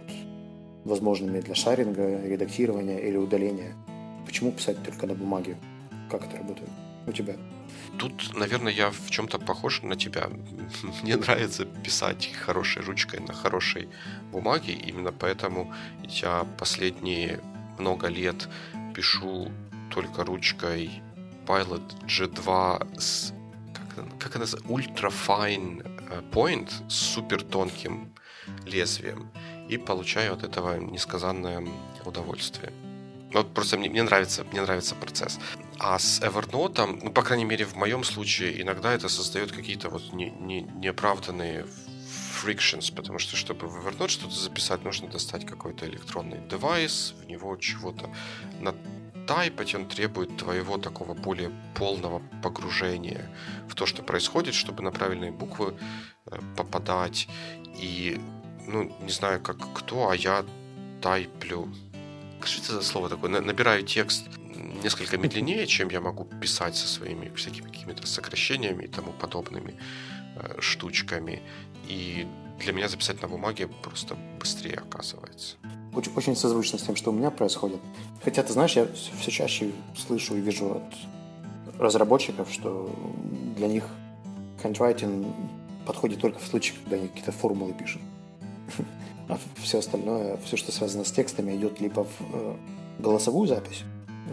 возможными 0.85 1.41
для 1.41 1.55
шаринга, 1.55 2.25
редактирования 2.25 2.99
или 2.99 3.17
удаления? 3.17 3.75
Почему 4.25 4.51
писать 4.51 4.81
только 4.83 5.05
на 5.07 5.13
бумаге? 5.13 5.57
Как 6.09 6.25
это 6.25 6.37
работает 6.37 6.69
у 7.07 7.11
тебя? 7.11 7.35
Тут, 7.99 8.33
наверное, 8.33 8.71
я 8.71 8.91
в 8.91 9.09
чем-то 9.09 9.39
похож 9.39 9.81
на 9.83 9.95
тебя. 9.95 10.29
Мне 11.03 11.17
нравится 11.17 11.65
писать 11.65 12.31
хорошей 12.45 12.81
ручкой 12.81 13.19
на 13.19 13.33
хорошей 13.33 13.89
бумаге. 14.31 14.73
Именно 14.73 15.11
поэтому 15.11 15.73
я 16.03 16.45
последние 16.57 17.41
много 17.77 18.07
лет 18.07 18.47
пишу 18.95 19.51
только 19.93 20.23
ручкой 20.23 21.01
Pilot 21.45 22.05
G2 22.05 22.99
с 22.99 23.33
как, 24.17 24.35
она 24.35 24.45
Ultra 24.45 25.11
Fine 25.11 25.83
э, 26.09 26.21
Point 26.31 26.69
с 26.87 26.93
супер 26.93 27.41
тонким 27.41 28.13
лезвием 28.65 29.29
и 29.67 29.77
получаю 29.77 30.33
от 30.33 30.43
этого 30.43 30.77
несказанное 30.79 31.65
удовольствие. 32.05 32.71
Вот 33.33 33.53
просто 33.53 33.77
мне, 33.77 33.89
мне 33.89 34.03
нравится, 34.03 34.43
мне 34.51 34.61
нравится 34.61 34.95
процесс. 34.95 35.39
А 35.77 35.99
с 35.99 36.21
Evernote, 36.21 36.99
ну, 37.03 37.11
по 37.11 37.21
крайней 37.21 37.45
мере, 37.45 37.65
в 37.65 37.75
моем 37.75 38.03
случае, 38.03 38.61
иногда 38.61 38.93
это 38.93 39.07
создает 39.07 39.51
какие-то 39.51 39.89
вот 39.89 40.13
не, 40.13 40.31
не, 40.31 40.61
неоправданные 40.61 41.65
frictions, 42.43 42.93
потому 42.93 43.19
что, 43.19 43.35
чтобы 43.35 43.67
в 43.67 43.87
Evernote 43.87 44.09
что-то 44.09 44.35
записать, 44.35 44.83
нужно 44.83 45.09
достать 45.09 45.45
какой-то 45.45 45.85
электронный 45.85 46.39
девайс, 46.49 47.13
в 47.21 47.27
него 47.27 47.55
чего-то 47.57 48.09
натайпать, 48.59 49.75
он 49.75 49.85
требует 49.85 50.35
твоего 50.37 50.77
такого 50.77 51.13
более 51.13 51.51
полного 51.75 52.21
погружения 52.41 53.29
в 53.67 53.75
то, 53.75 53.85
что 53.85 54.01
происходит, 54.01 54.55
чтобы 54.55 54.81
на 54.81 54.91
правильные 54.91 55.31
буквы 55.31 55.75
э, 56.25 56.39
попадать. 56.57 57.27
И, 57.77 58.19
ну, 58.65 58.91
не 59.01 59.11
знаю, 59.11 59.39
как 59.39 59.57
кто, 59.73 60.09
а 60.09 60.15
я 60.15 60.43
тайплю 61.01 61.69
что 62.45 62.61
это 62.61 62.73
за 62.73 62.81
слово 62.81 63.09
такое? 63.09 63.41
Набираю 63.41 63.83
текст 63.83 64.25
несколько 64.83 65.17
медленнее, 65.17 65.67
чем 65.67 65.89
я 65.89 66.01
могу 66.01 66.25
писать 66.25 66.75
со 66.75 66.87
своими 66.87 67.33
всякими 67.35 67.67
какими-то 67.67 68.07
сокращениями 68.07 68.83
и 68.83 68.87
тому 68.87 69.11
подобными 69.11 69.75
э, 70.35 70.61
штучками. 70.61 71.41
И 71.87 72.27
для 72.59 72.73
меня 72.73 72.87
записать 72.87 73.21
на 73.21 73.27
бумаге 73.27 73.67
просто 73.67 74.15
быстрее 74.39 74.75
оказывается. 74.75 75.57
Очень, 75.93 76.11
очень 76.15 76.35
созвучно 76.35 76.77
с 76.77 76.83
тем, 76.83 76.95
что 76.95 77.11
у 77.11 77.13
меня 77.13 77.31
происходит. 77.31 77.79
Хотя, 78.23 78.43
ты 78.43 78.53
знаешь, 78.53 78.75
я 78.75 78.87
все, 78.93 79.31
чаще 79.31 79.71
слышу 79.97 80.35
и 80.35 80.41
вижу 80.41 80.75
от 80.75 81.79
разработчиков, 81.79 82.51
что 82.51 82.93
для 83.57 83.67
них 83.67 83.85
handwriting 84.61 85.31
подходит 85.85 86.19
только 86.19 86.39
в 86.39 86.45
случае, 86.45 86.75
когда 86.83 86.97
они 86.97 87.07
какие-то 87.07 87.31
формулы 87.31 87.73
пишут 87.73 88.01
а 89.29 89.37
все 89.61 89.79
остальное, 89.79 90.37
все, 90.43 90.57
что 90.57 90.71
связано 90.71 91.05
с 91.05 91.11
текстами, 91.11 91.55
идет 91.55 91.79
либо 91.79 92.03
в 92.03 92.21
э, 92.33 92.55
голосовую 92.97 93.47
запись, 93.47 93.83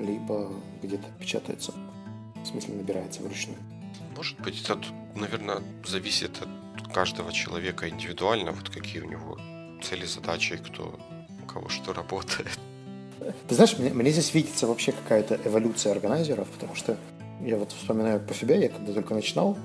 либо 0.00 0.50
где-то 0.82 1.06
печатается. 1.20 1.72
В 2.42 2.46
смысле, 2.46 2.74
набирается 2.74 3.22
вручную. 3.22 3.58
Может 4.16 4.40
быть, 4.40 4.62
это, 4.62 4.80
наверное, 5.14 5.62
зависит 5.86 6.40
от 6.76 6.92
каждого 6.92 7.32
человека 7.32 7.88
индивидуально, 7.88 8.52
вот 8.52 8.70
какие 8.70 9.02
у 9.02 9.08
него 9.08 9.38
цели, 9.82 10.06
задачи, 10.06 10.56
кто 10.56 10.98
у 11.42 11.46
кого 11.46 11.68
что 11.68 11.92
работает. 11.92 12.58
Ты 13.48 13.54
знаешь, 13.54 13.76
мне, 13.78 13.90
мне 13.90 14.10
здесь 14.10 14.32
видится 14.32 14.66
вообще 14.66 14.92
какая-то 14.92 15.38
эволюция 15.44 15.92
органайзеров, 15.92 16.48
потому 16.48 16.74
что 16.74 16.96
я 17.42 17.56
вот 17.58 17.72
вспоминаю 17.72 18.20
по 18.20 18.32
себе, 18.32 18.60
я 18.60 18.68
когда 18.70 18.94
только 18.94 19.14
начинал, 19.14 19.58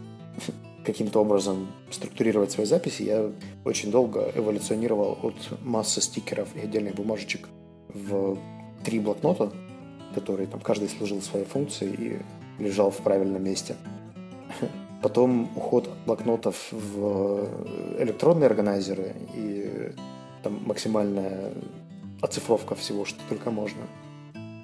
каким-то 0.85 1.19
образом 1.19 1.67
структурировать 1.91 2.51
свои 2.51 2.65
записи, 2.65 3.03
я 3.03 3.31
очень 3.65 3.91
долго 3.91 4.31
эволюционировал 4.35 5.17
от 5.21 5.35
массы 5.61 6.01
стикеров 6.01 6.49
и 6.55 6.59
отдельных 6.61 6.95
бумажечек 6.95 7.47
в 7.89 8.37
три 8.83 8.99
блокнота, 8.99 9.51
которые 10.15 10.47
там 10.47 10.59
каждый 10.59 10.89
служил 10.89 11.21
своей 11.21 11.45
функции 11.45 11.93
и 12.59 12.63
лежал 12.63 12.91
в 12.91 12.97
правильном 12.97 13.43
месте. 13.43 13.75
Потом 15.01 15.49
уход 15.55 15.87
от 15.87 16.05
блокнотов 16.05 16.71
в 16.71 17.47
электронные 17.99 18.47
органайзеры 18.47 19.15
и 19.35 19.93
там 20.43 20.59
максимальная 20.65 21.53
оцифровка 22.21 22.75
всего, 22.75 23.05
что 23.05 23.19
только 23.29 23.49
можно. 23.49 23.81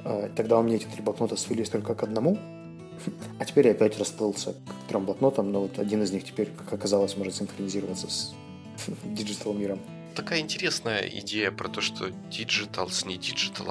А, 0.03 0.29
тогда 0.35 0.59
у 0.59 0.63
меня 0.63 0.75
эти 0.75 0.85
три 0.85 1.01
блокнота 1.01 1.35
свелись 1.37 1.69
только 1.69 1.95
к 1.95 2.03
одному– 2.03 2.37
а 3.39 3.45
теперь 3.45 3.67
я 3.67 3.71
опять 3.71 3.97
расплылся 3.97 4.53
к 4.53 4.76
трем 4.87 5.05
блокнотам, 5.05 5.51
но 5.51 5.61
вот 5.61 5.79
один 5.79 6.03
из 6.03 6.11
них 6.11 6.23
теперь, 6.23 6.49
как 6.57 6.73
оказалось, 6.73 7.15
может 7.17 7.35
синхронизироваться 7.35 8.09
с 8.09 8.33
digital 9.03 9.53
миром. 9.53 9.79
Такая 10.15 10.39
интересная 10.39 11.07
идея 11.07 11.51
про 11.51 11.67
то, 11.67 11.79
что 11.79 12.09
digital 12.31 12.89
с 12.89 13.05
не 13.05 13.19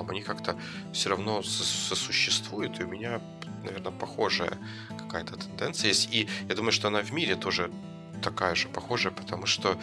они 0.08 0.22
как-то 0.22 0.56
все 0.92 1.10
равно 1.10 1.42
сосуществуют, 1.42 2.78
и 2.78 2.84
у 2.84 2.86
меня, 2.86 3.20
наверное, 3.64 3.90
похожая 3.90 4.56
какая-то 4.96 5.36
тенденция 5.36 5.88
есть. 5.88 6.08
И 6.12 6.28
я 6.48 6.54
думаю, 6.54 6.70
что 6.70 6.86
она 6.86 7.02
в 7.02 7.12
мире 7.12 7.34
тоже 7.34 7.70
такая 8.22 8.54
же 8.54 8.68
похожая, 8.68 9.12
потому 9.12 9.46
что 9.46 9.76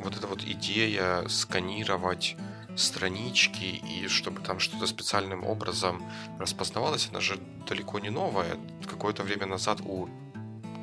вот 0.00 0.16
эта 0.16 0.28
вот 0.28 0.44
идея 0.44 1.26
сканировать 1.28 2.36
странички, 2.76 3.64
и 3.64 4.06
чтобы 4.08 4.42
там 4.42 4.60
что-то 4.60 4.86
специальным 4.86 5.44
образом 5.44 6.02
распознавалось, 6.38 7.08
она 7.10 7.20
же 7.20 7.38
далеко 7.68 7.98
не 7.98 8.10
новая. 8.10 8.56
Какое-то 8.88 9.22
время 9.22 9.46
назад 9.46 9.80
у 9.84 10.08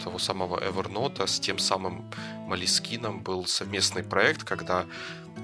того 0.04 0.20
самого 0.20 0.58
Evernote 0.58 1.26
с 1.28 1.40
тем 1.40 1.58
самым 1.58 2.12
Малискином 2.48 3.20
был 3.22 3.46
совместный 3.46 4.04
проект, 4.04 4.44
когда 4.44 4.86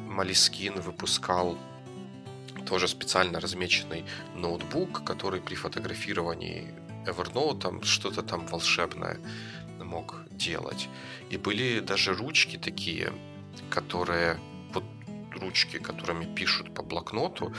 Малискин 0.08 0.82
выпускал 0.82 1.58
тоже 2.66 2.88
специально 2.88 3.40
размеченный 3.40 4.06
ноутбук, 4.36 5.04
который 5.04 5.42
при 5.42 5.56
фотографировании 5.56 6.74
Evernote 7.06 7.60
там 7.60 7.84
что-то 7.84 8.22
там 8.22 8.46
волшебное 8.48 9.18
мог 9.84 10.16
делать. 10.32 10.90
И 11.32 11.38
были 11.38 11.80
даже 11.80 12.14
ручки 12.14 12.58
такие, 12.58 13.14
которые 13.70 14.38
вот 14.74 14.84
ручки, 15.42 15.78
которыми 15.80 16.26
пишут 16.36 16.74
по 16.74 16.84
блокноту, 16.84 17.54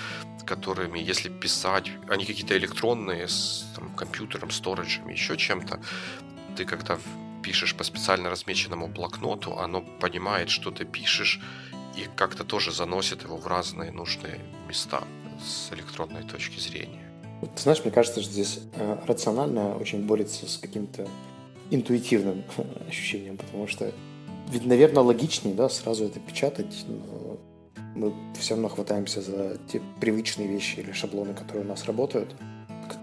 которыми, 0.47 0.99
если 0.99 1.29
писать, 1.29 1.91
они 2.09 2.25
какие-то 2.25 2.57
электронные, 2.57 3.29
с 3.29 3.65
там, 3.75 3.89
компьютером, 3.97 4.51
сториджем, 4.51 5.09
еще 5.09 5.37
чем-то, 5.37 5.81
ты 6.61 6.67
когда 6.67 6.99
пишешь 7.43 7.75
по 7.75 7.85
специально 7.85 8.29
размеченному 8.29 8.87
блокноту, 8.87 9.57
оно 9.57 9.83
понимает, 9.99 10.51
что 10.51 10.71
ты 10.71 10.85
пишешь, 10.85 11.41
и 11.97 12.07
как-то 12.17 12.45
тоже 12.45 12.71
заносит 12.71 13.23
его 13.23 13.39
в 13.39 13.47
разные 13.47 13.93
нужные 13.93 14.41
места 14.69 15.05
с 15.43 15.73
электронной 15.73 16.23
точки 16.23 16.61
зрения. 16.61 17.11
Ты 17.41 17.63
знаешь, 17.63 17.83
мне 17.83 17.91
кажется, 17.91 18.21
что 18.21 18.31
здесь 18.31 18.61
э, 18.75 18.99
рационально 19.07 19.75
очень 19.75 20.05
борется 20.05 20.47
с 20.47 20.59
каким-то 20.59 21.09
интуитивным 21.71 22.45
ощущением, 22.89 23.39
потому 23.39 23.67
что 23.67 23.91
ведь, 24.51 24.67
наверное, 24.67 25.03
логичнее, 25.03 25.55
да, 25.55 25.71
сразу 25.71 26.05
это 26.05 26.21
печатать, 26.21 26.85
но 26.87 27.39
мы 27.95 28.13
все 28.39 28.53
равно 28.53 28.69
хватаемся 28.69 29.23
за 29.23 29.57
те 29.73 29.81
привычные 29.99 30.47
вещи 30.47 30.81
или 30.81 30.93
шаблоны, 30.93 31.33
которые 31.33 31.65
у 31.65 31.69
нас 31.69 31.87
работают. 31.87 32.35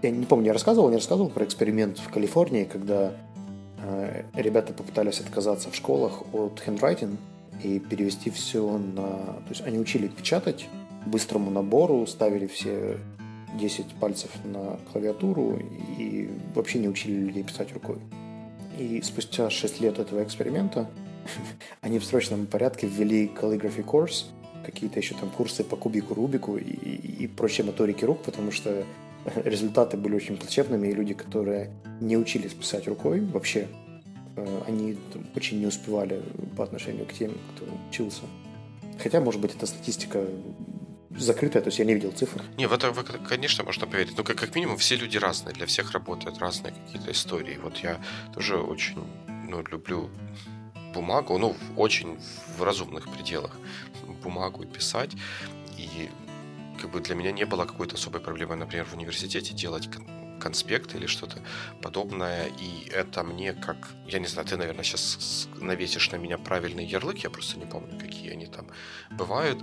Я 0.02 0.10
не 0.10 0.26
помню, 0.26 0.46
я 0.46 0.52
рассказывал, 0.52 0.90
не 0.90 0.96
рассказывал 0.96 1.28
про 1.28 1.44
эксперимент 1.44 1.98
в 1.98 2.08
Калифорнии, 2.12 2.62
когда 2.62 3.14
ребята 4.34 4.72
попытались 4.72 5.20
отказаться 5.20 5.70
в 5.70 5.74
школах 5.74 6.22
от 6.34 6.62
handwriting 6.66 7.16
и 7.62 7.78
перевести 7.78 8.30
все 8.30 8.78
на... 8.78 9.08
То 9.08 9.50
есть 9.50 9.62
они 9.66 9.78
учили 9.78 10.08
печатать 10.08 10.68
быстрому 11.06 11.50
набору, 11.50 12.06
ставили 12.06 12.46
все 12.46 12.98
10 13.54 13.86
пальцев 14.00 14.30
на 14.44 14.78
клавиатуру 14.92 15.58
и 15.98 16.28
вообще 16.54 16.78
не 16.78 16.88
учили 16.88 17.14
людей 17.14 17.42
писать 17.42 17.72
рукой. 17.72 17.98
И 18.78 19.00
спустя 19.02 19.50
6 19.50 19.80
лет 19.80 19.98
этого 19.98 20.22
эксперимента 20.22 20.88
они 21.80 21.98
в 21.98 22.04
срочном 22.04 22.46
порядке 22.46 22.86
ввели 22.86 23.26
calligraphy 23.26 23.84
course, 23.84 24.26
какие-то 24.64 24.98
еще 24.98 25.14
там 25.14 25.30
курсы 25.30 25.64
по 25.64 25.76
кубику, 25.76 26.14
рубику 26.14 26.56
и, 26.56 26.62
и, 26.62 27.24
и 27.24 27.26
прочей 27.26 27.62
моторике 27.62 28.06
рук, 28.06 28.22
потому 28.22 28.52
что 28.52 28.84
результаты 29.44 29.96
были 29.96 30.14
очень 30.14 30.36
плачевными, 30.36 30.88
и 30.88 30.92
люди, 30.92 31.14
которые 31.14 31.70
не 32.00 32.16
учились 32.16 32.54
писать 32.54 32.86
рукой 32.88 33.20
вообще, 33.20 33.68
э, 34.36 34.62
они 34.66 34.98
очень 35.34 35.60
не 35.60 35.66
успевали 35.66 36.22
по 36.56 36.64
отношению 36.64 37.06
к 37.06 37.12
тем, 37.12 37.32
кто 37.54 37.66
учился. 37.88 38.22
Хотя, 39.02 39.20
может 39.20 39.40
быть, 39.40 39.54
эта 39.54 39.66
статистика 39.66 40.26
закрытая, 41.16 41.62
то 41.62 41.68
есть 41.68 41.78
я 41.78 41.84
не 41.84 41.94
видел 41.94 42.12
цифр. 42.12 42.42
Не, 42.56 42.66
в 42.66 42.72
это, 42.72 42.92
конечно, 43.28 43.64
можно 43.64 43.86
поверить. 43.86 44.16
Но 44.16 44.24
как, 44.24 44.36
как 44.36 44.54
минимум 44.54 44.76
все 44.76 44.96
люди 44.96 45.18
разные, 45.18 45.54
для 45.54 45.66
всех 45.66 45.92
работают 45.92 46.38
разные 46.38 46.72
какие-то 46.72 47.12
истории. 47.12 47.58
Вот 47.62 47.78
я 47.78 47.98
тоже 48.34 48.56
очень 48.56 48.98
ну, 49.48 49.62
люблю 49.70 50.10
бумагу, 50.94 51.38
ну, 51.38 51.54
очень 51.76 52.18
в 52.56 52.62
разумных 52.62 53.10
пределах 53.12 53.56
бумагу 54.22 54.64
писать. 54.64 55.12
И 55.76 56.08
как 56.78 56.90
бы 56.90 57.00
для 57.00 57.14
меня 57.14 57.32
не 57.32 57.44
было 57.44 57.64
какой-то 57.64 57.96
особой 57.96 58.20
проблемы, 58.20 58.54
например, 58.56 58.86
в 58.86 58.94
университете 58.94 59.52
делать 59.52 59.88
конспект 60.38 60.94
или 60.94 61.06
что-то 61.06 61.38
подобное. 61.82 62.46
И 62.60 62.88
это 62.90 63.22
мне 63.22 63.52
как... 63.52 63.76
Я 64.06 64.18
не 64.18 64.26
знаю, 64.26 64.48
ты, 64.48 64.56
наверное, 64.56 64.84
сейчас 64.84 65.48
навесишь 65.60 66.10
на 66.10 66.16
меня 66.16 66.38
правильный 66.38 66.84
ярлык, 66.84 67.18
я 67.18 67.30
просто 67.30 67.58
не 67.58 67.66
помню, 67.66 67.98
какие 67.98 68.30
они 68.32 68.46
там 68.46 68.66
бывают. 69.10 69.58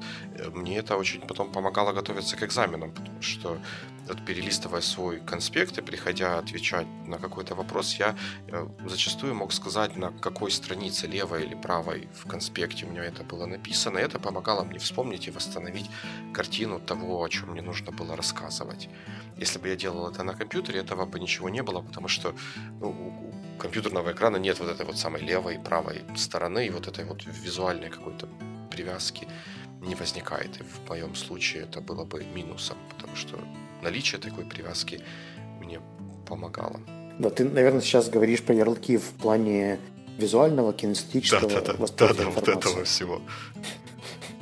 Мне 0.54 0.78
это 0.78 0.98
очень 0.98 1.22
потом 1.22 1.52
помогало 1.52 1.94
готовиться 1.94 2.36
к 2.36 2.44
экзаменам, 2.44 2.92
потому 2.92 3.22
что 3.22 3.60
вот 4.08 4.24
перелистывая 4.26 4.82
свой 4.82 5.20
конспект 5.20 5.78
и 5.78 5.82
приходя 5.82 6.38
отвечать 6.38 6.88
на 7.08 7.18
какой-то 7.18 7.56
вопрос, 7.56 7.96
я 7.96 8.16
э, 8.48 8.68
зачастую 8.86 9.34
мог 9.34 9.52
сказать, 9.52 9.96
на 9.96 10.12
какой 10.12 10.52
странице, 10.52 11.08
левой 11.08 11.46
или 11.46 11.56
правой 11.56 12.08
в 12.14 12.28
конспекте 12.28 12.86
у 12.86 12.90
меня 12.90 13.04
это 13.04 13.24
было 13.24 13.46
написано, 13.46 13.98
и 13.98 14.02
это 14.02 14.20
помогало 14.20 14.64
мне 14.64 14.80
вспомнить 14.80 15.28
и 15.28 15.32
восстановить 15.32 15.90
картину 16.34 16.80
того, 16.80 17.24
о 17.24 17.30
чем 17.30 17.52
мне 17.52 17.62
нужно 17.62 17.92
было 17.92 18.16
рассказывать. 18.16 18.90
Если 19.38 19.60
бы 19.60 19.68
я 19.68 19.76
делал 19.76 20.10
это 20.10 20.24
на 20.24 20.34
компьютере, 20.34 20.80
этого 20.80 21.06
бы 21.06 21.20
ничего 21.20 21.50
не 21.50 21.62
было, 21.62 21.82
потому 21.82 22.08
что 22.08 22.34
ну, 22.80 22.90
у 22.90 23.58
компьютерного 23.58 24.12
экрана 24.12 24.38
нет 24.38 24.60
вот 24.60 24.70
этой 24.70 24.86
вот 24.86 24.98
самой 24.98 25.22
левой 25.22 25.56
и 25.56 25.60
правой 25.60 26.04
стороны, 26.16 26.68
и 26.68 26.70
вот 26.70 26.88
этой 26.88 27.06
вот 27.06 27.26
визуальной 27.26 27.90
какой-то 27.90 28.28
привязки 28.72 29.28
не 29.82 29.96
возникает. 29.96 30.60
И 30.60 30.64
в 30.64 30.90
моем 30.90 31.16
случае 31.16 31.64
это 31.64 31.82
было 31.82 32.06
бы 32.06 32.24
минусом, 32.24 32.78
потому 32.90 33.16
что 33.16 33.38
наличие 33.82 34.20
такой 34.22 34.46
привязки 34.46 35.02
мне 35.60 35.80
помогало. 36.28 36.80
Да, 37.20 37.30
ты, 37.30 37.46
наверное, 37.46 37.82
сейчас 37.82 38.10
говоришь 38.10 38.42
про 38.42 38.56
ярлыки 38.56 38.98
в 38.98 39.10
плане 39.22 39.80
визуального, 40.18 40.74
кинестетического 40.74 41.50
да, 41.50 41.62
да, 41.62 41.74
да, 41.74 41.88
да, 41.88 42.14
да, 42.14 42.30
вот 42.30 42.48
этого 42.48 42.84
всего. 42.84 43.22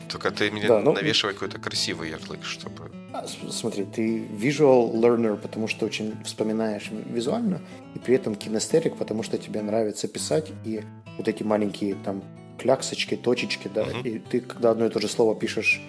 Только 0.10 0.32
ты 0.32 0.52
мне 0.52 0.68
да, 0.68 0.80
ну, 0.80 0.94
навешивай 0.94 1.34
какой-то 1.34 1.60
красивый 1.60 2.12
ярлык, 2.12 2.44
чтобы... 2.44 2.92
А, 3.14 3.26
смотри, 3.28 3.86
ты 3.86 4.26
visual 4.26 4.92
learner, 4.94 5.38
потому 5.38 5.68
что 5.68 5.86
очень 5.86 6.16
вспоминаешь 6.24 6.90
визуально, 6.92 7.62
и 7.94 8.00
при 8.00 8.16
этом 8.16 8.36
кинестерик, 8.36 8.98
потому 8.98 9.22
что 9.22 9.38
тебе 9.38 9.62
нравится 9.62 10.08
писать, 10.08 10.52
и 10.66 10.82
вот 11.18 11.28
эти 11.28 11.44
маленькие 11.44 11.96
там 12.04 12.24
кляксочки, 12.58 13.16
точечки, 13.16 13.70
да, 13.74 13.84
uh-huh. 13.84 14.08
и 14.08 14.20
ты, 14.20 14.40
когда 14.40 14.72
одно 14.72 14.88
и 14.88 14.90
то 14.90 15.00
же 15.00 15.08
слово 15.08 15.36
пишешь 15.36 15.82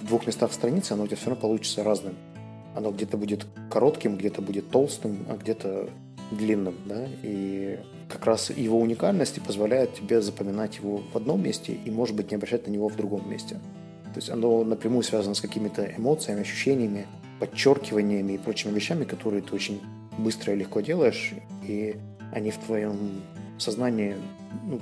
в 0.00 0.06
двух 0.06 0.26
местах 0.26 0.52
страницы, 0.52 0.92
оно 0.92 1.04
у 1.04 1.06
тебя 1.06 1.16
все 1.16 1.30
равно 1.30 1.40
получится 1.40 1.82
разным. 1.82 2.16
Оно 2.74 2.90
где-то 2.90 3.16
будет 3.16 3.46
коротким, 3.70 4.16
где-то 4.16 4.42
будет 4.42 4.70
толстым, 4.70 5.26
а 5.28 5.36
где-то 5.36 5.88
длинным, 6.30 6.76
да, 6.86 7.06
и 7.22 7.78
как 8.08 8.26
раз 8.26 8.50
его 8.50 8.78
уникальность 8.78 9.38
и 9.38 9.40
позволяет 9.40 9.94
тебе 9.94 10.20
запоминать 10.20 10.76
его 10.76 11.02
в 11.12 11.16
одном 11.16 11.42
месте 11.42 11.72
и, 11.72 11.90
может 11.90 12.14
быть, 12.14 12.30
не 12.30 12.36
обращать 12.36 12.66
на 12.66 12.70
него 12.70 12.88
в 12.88 12.96
другом 12.96 13.28
месте. 13.30 13.60
То 14.12 14.18
есть 14.18 14.30
оно 14.30 14.64
напрямую 14.64 15.02
связано 15.02 15.34
с 15.34 15.40
какими-то 15.40 15.84
эмоциями, 15.84 16.40
ощущениями, 16.40 17.06
подчеркиваниями 17.38 18.34
и 18.34 18.38
прочими 18.38 18.72
вещами, 18.72 19.04
которые 19.04 19.42
ты 19.42 19.54
очень 19.54 19.80
быстро 20.18 20.52
и 20.52 20.56
легко 20.56 20.80
делаешь, 20.80 21.32
и 21.62 21.96
они 22.32 22.50
в 22.50 22.58
твоем 22.58 23.22
сознании 23.58 24.16
ну, 24.64 24.80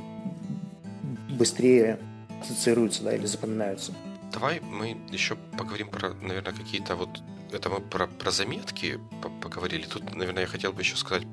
быстрее 1.31 1.99
ассоциируются 2.43 3.05
да, 3.05 3.15
или 3.15 3.27
запоминаются. 3.27 3.93
Давай 4.33 4.61
мы 4.61 4.97
еще 5.11 5.37
поговорим 5.57 5.89
про, 5.89 6.15
наверное, 6.15 6.53
какие-то 6.53 6.97
вот 6.97 7.23
это 7.53 7.71
мы 7.71 7.81
про, 7.81 8.07
про 8.07 8.31
заметки 8.31 9.01
поговорили. 9.41 9.87
Тут, 9.87 10.15
наверное, 10.15 10.43
я 10.43 10.49
хотел 10.49 10.73
бы 10.73 10.83
еще 10.83 10.97
сказать 10.97 11.27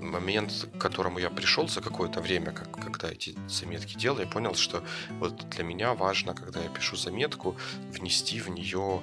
момент, 0.00 0.68
к 0.74 0.78
которому 0.78 1.18
я 1.18 1.30
пришел 1.30 1.68
за 1.68 1.80
какое-то 1.80 2.20
время, 2.20 2.52
как, 2.52 2.70
когда 2.72 3.10
эти 3.10 3.36
заметки 3.48 3.96
делал, 3.96 4.20
я 4.20 4.26
понял, 4.26 4.54
что 4.54 4.82
вот 5.18 5.48
для 5.50 5.64
меня 5.64 5.94
важно, 5.94 6.34
когда 6.34 6.60
я 6.60 6.68
пишу 6.68 6.96
заметку, 6.96 7.56
внести 7.92 8.40
в 8.40 8.48
нее 8.48 9.02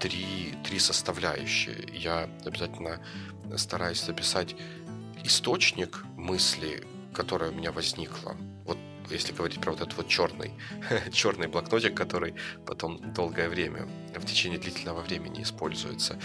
три, 0.00 0.54
три 0.64 0.78
составляющие. 0.78 1.88
Я 1.92 2.28
обязательно 2.44 3.00
стараюсь 3.56 4.04
записать 4.04 4.54
источник 5.24 6.04
мысли, 6.16 6.86
которая 7.12 7.50
у 7.50 7.54
меня 7.54 7.72
возникла. 7.72 8.36
Если 9.10 9.32
говорить 9.32 9.60
про 9.60 9.72
вот 9.72 9.80
этот 9.80 9.96
вот 9.96 10.08
черный, 10.08 10.52
черный 11.12 11.46
блокнотик, 11.46 11.94
который 11.94 12.34
потом 12.66 13.12
долгое 13.12 13.48
время, 13.48 13.86
в 14.14 14.24
течение 14.24 14.58
длительного 14.58 15.00
времени 15.00 15.42
используется. 15.42 16.18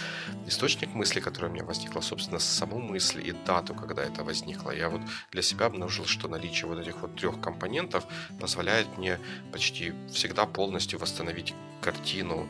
Источник 0.47 0.93
мысли, 0.93 1.19
который 1.19 1.49
у 1.49 1.53
меня 1.53 1.63
возникла, 1.63 2.01
собственно, 2.01 2.39
саму 2.39 2.79
мысль 2.79 3.27
и 3.27 3.31
дату, 3.31 3.73
когда 3.73 4.03
это 4.03 4.23
возникло. 4.23 4.71
Я 4.71 4.89
вот 4.89 5.01
для 5.31 5.41
себя 5.41 5.65
обнаружил, 5.65 6.05
что 6.05 6.27
наличие 6.27 6.67
вот 6.67 6.79
этих 6.79 7.01
вот 7.01 7.15
трех 7.15 7.41
компонентов 7.41 8.05
позволяет 8.39 8.97
мне 8.97 9.19
почти 9.51 9.93
всегда 10.11 10.45
полностью 10.45 10.99
восстановить 10.99 11.53
картину 11.81 12.49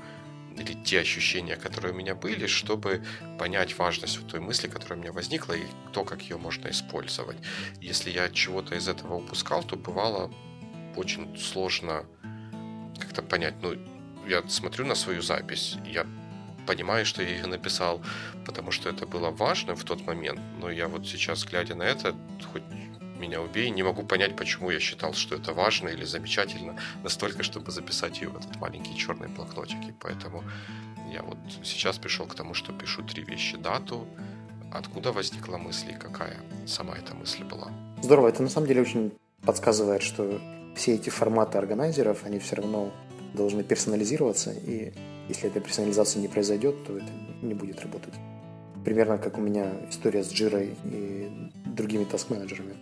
или 0.59 0.73
те 0.73 0.99
ощущения, 0.99 1.55
которые 1.55 1.93
у 1.93 1.95
меня 1.95 2.15
были, 2.15 2.47
чтобы 2.47 3.03
понять 3.37 3.77
важность 3.77 4.27
той 4.27 4.39
мысли, 4.39 4.67
которая 4.67 4.99
у 4.99 5.01
меня 5.01 5.11
возникла, 5.11 5.53
и 5.53 5.63
то, 5.93 6.03
как 6.03 6.21
ее 6.21 6.37
можно 6.37 6.69
использовать. 6.69 7.37
Если 7.81 8.11
я 8.11 8.29
чего-то 8.29 8.75
из 8.75 8.87
этого 8.87 9.15
упускал, 9.15 9.63
то 9.63 9.75
бывало 9.75 10.31
очень 10.95 11.37
сложно 11.37 12.05
как-то 12.99 13.21
понять. 13.21 13.55
Ну, 13.61 13.75
я 14.27 14.47
смотрю 14.47 14.85
на 14.85 14.95
свою 14.95 15.21
запись, 15.21 15.77
я 15.85 16.05
понимаю, 16.67 17.05
что 17.05 17.23
я 17.23 17.29
ее 17.29 17.47
написал, 17.47 18.01
потому 18.45 18.71
что 18.71 18.89
это 18.89 19.07
было 19.07 19.31
важно 19.31 19.75
в 19.75 19.83
тот 19.83 20.05
момент, 20.05 20.39
но 20.59 20.69
я 20.69 20.87
вот 20.87 21.07
сейчас, 21.07 21.43
глядя 21.43 21.75
на 21.75 21.83
это, 21.83 22.15
хоть 22.51 22.63
меня 23.19 23.41
убей. 23.41 23.69
Не 23.69 23.83
могу 23.83 24.03
понять, 24.03 24.35
почему 24.35 24.71
я 24.71 24.79
считал, 24.79 25.13
что 25.13 25.35
это 25.35 25.53
важно 25.53 25.89
или 25.89 26.05
замечательно, 26.05 26.75
настолько, 27.03 27.43
чтобы 27.43 27.71
записать 27.71 28.21
ее 28.21 28.29
в 28.29 28.37
этот 28.37 28.55
маленький 28.57 28.97
черный 28.97 29.27
блокнотик. 29.27 29.77
И 29.87 29.93
поэтому 29.99 30.43
я 31.13 31.23
вот 31.23 31.37
сейчас 31.63 31.97
пришел 31.97 32.25
к 32.25 32.35
тому, 32.35 32.53
что 32.53 32.73
пишу 32.73 33.03
три 33.03 33.23
вещи. 33.23 33.57
Дату, 33.57 34.07
откуда 34.71 35.11
возникла 35.11 35.57
мысль 35.57 35.91
и 35.91 35.95
какая 35.95 36.37
сама 36.65 36.95
эта 36.95 37.13
мысль 37.15 37.43
была. 37.43 37.71
Здорово. 38.01 38.29
Это 38.29 38.43
на 38.43 38.49
самом 38.49 38.67
деле 38.67 38.81
очень 38.81 39.11
подсказывает, 39.41 40.03
что 40.03 40.39
все 40.75 40.95
эти 40.95 41.09
форматы 41.09 41.57
органайзеров, 41.57 42.25
они 42.25 42.39
все 42.39 42.55
равно 42.55 42.91
должны 43.33 43.63
персонализироваться, 43.63 44.51
и 44.51 44.93
если 45.27 45.49
эта 45.49 45.59
персонализация 45.59 46.21
не 46.21 46.27
произойдет, 46.27 46.83
то 46.85 46.97
это 46.97 47.11
не 47.41 47.53
будет 47.53 47.81
работать. 47.81 48.13
Примерно 48.83 49.17
как 49.17 49.37
у 49.37 49.41
меня 49.41 49.71
история 49.89 50.23
с 50.23 50.31
Джирой 50.31 50.75
и 50.85 51.51
другими 51.65 52.05
таск-менеджерами. 52.05 52.75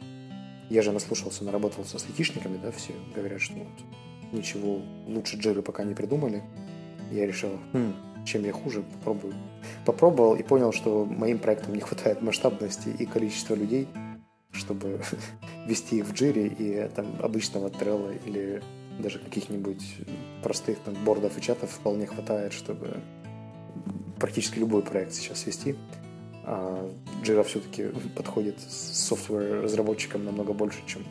Я 0.69 0.81
же 0.81 0.91
наслушался, 0.91 1.43
наработался 1.43 1.97
с 1.97 2.05
айтишниками, 2.05 2.57
да, 2.57 2.71
все 2.71 2.93
говорят, 3.15 3.41
что 3.41 3.55
вот 3.55 3.67
ничего 4.33 4.81
лучше 5.07 5.37
Джиры 5.37 5.61
пока 5.61 5.83
не 5.83 5.93
придумали. 5.93 6.43
Я 7.11 7.25
решил, 7.25 7.51
хм, 7.71 7.93
чем 8.25 8.43
я 8.43 8.51
хуже, 8.51 8.83
попробую. 8.83 9.33
Попробовал 9.85 10.35
и 10.35 10.43
понял, 10.43 10.73
что 10.73 11.05
моим 11.05 11.39
проектам 11.39 11.73
не 11.73 11.79
хватает 11.79 12.21
масштабности 12.21 12.89
и 12.89 13.05
количества 13.05 13.55
людей, 13.55 13.87
чтобы 14.51 15.01
вести 15.67 15.97
их 15.97 16.05
в 16.05 16.13
джире 16.13 16.47
и 16.47 16.89
там 16.93 17.15
обычного 17.21 17.69
трелла 17.69 18.11
или 18.25 18.61
даже 18.99 19.19
каких-нибудь 19.19 19.83
простых 20.43 20.79
там 20.79 20.95
бордов 21.05 21.37
и 21.37 21.41
чатов 21.41 21.71
вполне 21.71 22.07
хватает, 22.07 22.51
чтобы 22.51 23.01
практически 24.19 24.59
любой 24.59 24.81
проект 24.81 25.13
сейчас 25.13 25.45
вести. 25.45 25.75
А 26.49 26.89
Jira 27.23 27.43
все-таки 27.43 27.89
подходит 28.15 28.55
софтвер 28.61 29.63
разработчикам 29.63 30.23
намного 30.23 30.53
больше, 30.53 30.79
чем 30.87 31.05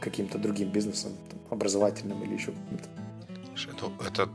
каким-то 0.00 0.38
другим 0.38 0.70
бизнесом, 0.70 1.12
там, 1.30 1.38
образовательным 1.50 2.20
или 2.24 2.34
еще 2.34 2.50
каким-то. 2.52 2.88
Это, 3.70 4.08
это 4.08 4.28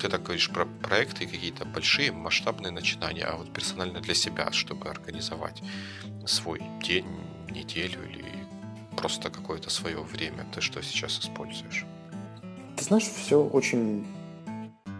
ты 0.00 0.08
так 0.08 0.24
говоришь 0.24 0.50
про 0.50 0.66
проекты 0.66 1.24
какие-то 1.24 1.64
большие, 1.66 2.10
масштабные 2.10 2.72
начинания, 2.72 3.24
а 3.24 3.36
вот 3.36 3.52
персонально 3.52 4.00
для 4.00 4.14
себя, 4.14 4.50
чтобы 4.50 4.88
организовать 4.88 5.62
свой 6.26 6.60
день, 6.82 7.06
неделю 7.48 8.00
или 8.10 8.24
просто 8.96 9.30
какое-то 9.30 9.70
свое 9.70 10.00
время, 10.00 10.46
ты 10.52 10.60
что 10.60 10.82
сейчас 10.82 11.20
используешь? 11.20 11.86
Ты 12.76 12.84
знаешь, 12.84 13.04
все 13.04 13.40
очень 13.40 14.04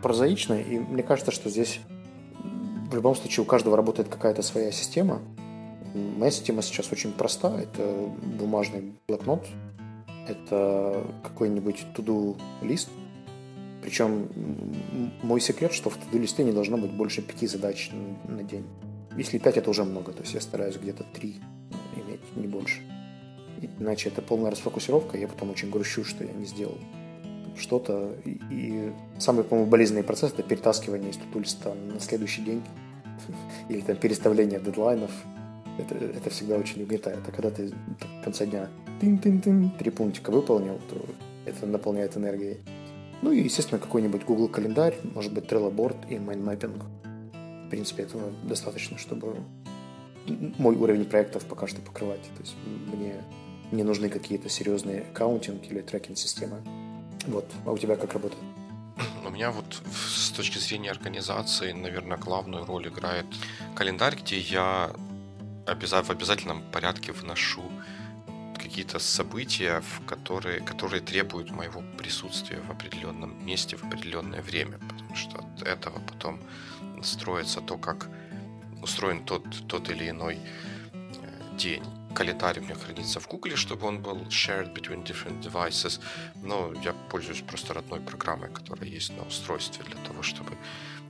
прозаично, 0.01 0.55
и 0.61 0.79
мне 0.79 1.03
кажется, 1.03 1.33
что 1.33 1.51
здесь 1.51 1.81
в 2.91 2.95
любом 2.95 3.15
случае 3.15 3.45
у 3.45 3.47
каждого 3.47 3.77
работает 3.77 4.09
какая-то 4.09 4.43
своя 4.43 4.73
система. 4.73 5.21
Моя 5.95 6.31
система 6.31 6.63
сейчас 6.63 6.91
очень 6.93 7.13
проста. 7.13 7.59
Это 7.59 8.11
бумажный 8.39 8.95
блокнот, 9.07 9.47
это 10.29 11.05
какой-нибудь 11.23 11.87
туду 11.95 12.37
лист. 12.63 12.89
Причем 13.83 14.29
мой 15.23 15.41
секрет, 15.41 15.73
что 15.73 15.89
в 15.89 15.97
туду 15.97 16.19
листе 16.19 16.45
не 16.45 16.53
должно 16.53 16.77
быть 16.77 16.91
больше 16.91 17.23
пяти 17.23 17.47
задач 17.47 17.91
на 18.29 18.43
день. 18.43 18.67
Если 19.17 19.39
пять, 19.39 19.57
это 19.57 19.71
уже 19.71 19.85
много. 19.85 20.13
То 20.13 20.23
есть 20.23 20.35
я 20.35 20.41
стараюсь 20.41 20.77
где-то 20.77 21.05
три 21.15 21.37
иметь, 21.97 22.21
не 22.37 22.47
больше. 22.47 22.81
Иначе 23.79 24.09
это 24.09 24.23
полная 24.23 24.51
расфокусировка, 24.51 25.17
я 25.19 25.29
потом 25.29 25.51
очень 25.51 25.71
грущу, 25.71 26.05
что 26.05 26.25
я 26.25 26.33
не 26.33 26.45
сделал 26.45 26.79
что-то. 27.61 28.17
И, 28.25 28.93
самый, 29.19 29.45
по-моему, 29.45 29.71
болезненный 29.71 30.03
процесс– 30.03 30.33
это 30.33 30.43
перетаскивание 30.43 31.11
из 31.11 31.17
тутульста 31.17 31.75
на 31.75 32.01
следующий 32.01 32.43
день 32.43 32.63
или 33.69 33.81
там 33.81 33.97
переставление 33.97 34.59
дедлайнов. 34.59 35.11
Это, 35.79 35.95
это 35.95 36.31
всегда 36.31 36.57
очень 36.57 36.83
угнетает. 36.83 37.21
А 37.27 37.33
когда 37.33 37.51
ты 37.51 37.69
в 37.69 38.25
конце 38.25 38.47
дня 38.47 38.69
тын-тын-тын, 39.01 39.71
три 39.79 39.91
пунктика 39.91 40.31
выполнил, 40.31 40.81
то 40.91 41.05
это 41.47 41.67
наполняет 41.67 42.17
энергией. 42.17 42.59
Ну 43.23 43.33
и, 43.33 43.43
естественно, 43.43 43.79
какой-нибудь 43.79 44.25
Google 44.25 44.49
календарь, 44.49 44.97
может 45.15 45.33
быть, 45.33 45.45
Trello 45.45 45.73
Board 45.73 45.97
и 46.09 46.19
mindmapping. 46.19 46.85
В 47.67 47.71
принципе, 47.71 48.03
этого 48.03 48.33
достаточно, 48.43 48.99
чтобы 48.99 49.37
мой 50.59 50.77
уровень 50.77 51.05
проектов 51.05 51.45
пока 51.45 51.67
что 51.67 51.81
покрывать. 51.81 52.23
То 52.37 52.43
есть 52.43 52.57
мне 52.93 53.15
не 53.73 53.83
нужны 53.83 54.09
какие-то 54.09 54.49
серьезные 54.49 55.03
accounting 55.13 55.63
или 55.71 55.81
трекинг-системы. 55.81 56.63
Вот. 57.27 57.47
А 57.65 57.71
у 57.71 57.79
тебя 57.79 57.97
как 57.97 58.13
работает? 58.13 58.43
У 59.25 59.31
меня 59.31 59.51
вот 59.51 59.81
с 59.93 60.31
точки 60.31 60.59
зрения 60.59 60.91
организации, 60.91 61.73
наверное, 61.73 62.19
главную 62.19 62.65
роль 62.65 62.89
играет 62.89 63.27
календарь, 63.75 64.17
где 64.17 64.39
я 64.39 64.91
в 65.67 66.11
обязательном 66.11 66.63
порядке 66.73 67.13
вношу 67.13 67.63
какие-то 68.55 68.99
события, 68.99 69.81
в 69.81 70.05
которые, 70.07 70.61
которые 70.61 71.01
требуют 71.01 71.51
моего 71.51 71.83
присутствия 71.97 72.61
в 72.61 72.71
определенном 72.71 73.45
месте 73.45 73.77
в 73.77 73.85
определенное 73.85 74.43
время, 74.43 74.79
потому 74.79 75.15
что 75.17 75.39
от 75.39 75.63
этого 75.63 76.01
потом 76.01 76.41
строится 77.03 77.61
то, 77.61 77.79
как 77.79 78.09
устроен 78.83 79.25
тот, 79.25 79.45
тот 79.67 79.91
или 79.91 80.11
иной 80.11 80.39
э, 80.93 81.57
день 81.57 81.83
календарь 82.15 82.59
у 82.59 82.63
меня 82.63 82.75
хранится 82.75 83.21
в 83.21 83.29
Гугле, 83.29 83.57
чтобы 83.57 83.87
он 83.87 84.03
был 84.03 84.17
shared 84.29 84.75
between 84.75 85.05
different 85.05 85.43
devices, 85.43 86.01
но 86.43 86.73
я 86.85 86.93
пользуюсь 87.11 87.43
просто 87.43 87.75
родной 87.75 88.01
программой, 88.01 88.51
которая 88.53 88.89
есть 88.89 89.17
на 89.17 89.23
устройстве 89.23 89.85
для 89.85 89.97
того, 90.07 90.23
чтобы 90.23 90.57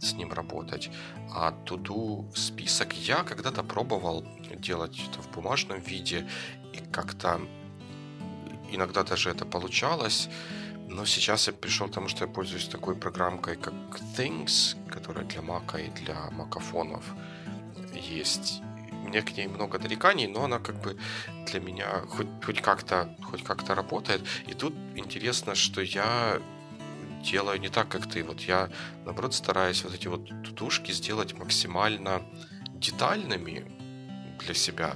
с 0.00 0.12
ним 0.12 0.32
работать. 0.32 0.90
А 1.30 1.52
туду 1.64 2.30
список 2.34 2.92
я 2.92 3.22
когда-то 3.22 3.62
пробовал 3.62 4.24
делать 4.56 5.00
это 5.10 5.22
в 5.22 5.30
бумажном 5.30 5.80
виде, 5.80 6.28
и 6.72 6.78
как-то 6.92 7.40
иногда 8.70 9.02
даже 9.02 9.30
это 9.30 9.44
получалось, 9.44 10.28
но 10.88 11.04
сейчас 11.04 11.46
я 11.46 11.52
пришел 11.52 11.88
к 11.88 11.92
тому, 11.92 12.08
что 12.08 12.24
я 12.24 12.30
пользуюсь 12.30 12.68
такой 12.68 12.96
программкой, 12.96 13.56
как 13.56 13.74
Things, 14.16 14.76
которая 14.88 15.24
для 15.24 15.42
Мака 15.42 15.78
и 15.78 15.90
для 15.90 16.30
макафонов 16.30 17.04
есть 17.94 18.62
меня 19.00 19.22
к 19.22 19.36
ней 19.36 19.48
много 19.48 19.78
нареканий, 19.78 20.26
но 20.26 20.44
она 20.44 20.58
как 20.58 20.80
бы 20.80 20.96
для 21.46 21.60
меня 21.60 22.02
хоть, 22.08 22.28
хоть 22.44 22.60
как-то 22.60 23.14
хоть 23.22 23.42
как-то 23.44 23.74
работает. 23.74 24.22
И 24.46 24.54
тут 24.54 24.74
интересно, 24.96 25.54
что 25.54 25.80
я 25.80 26.40
делаю 27.22 27.60
не 27.60 27.68
так, 27.68 27.88
как 27.88 28.08
ты. 28.08 28.24
Вот 28.24 28.40
я, 28.40 28.70
наоборот, 29.04 29.34
стараюсь 29.34 29.84
вот 29.84 29.94
эти 29.94 30.08
вот 30.08 30.26
тутушки 30.42 30.92
сделать 30.92 31.38
максимально 31.38 32.22
детальными 32.74 33.64
для 34.38 34.54
себя. 34.54 34.94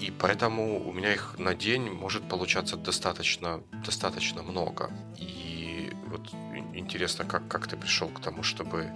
И 0.00 0.10
поэтому 0.10 0.88
у 0.88 0.92
меня 0.92 1.12
их 1.12 1.38
на 1.38 1.54
день 1.54 1.90
может 1.90 2.28
получаться 2.28 2.76
достаточно, 2.76 3.62
достаточно 3.84 4.42
много. 4.42 4.90
И 5.18 5.92
вот 6.06 6.32
интересно, 6.74 7.24
как, 7.24 7.48
как 7.48 7.68
ты 7.68 7.76
пришел 7.76 8.08
к 8.08 8.20
тому, 8.20 8.42
чтобы 8.42 8.90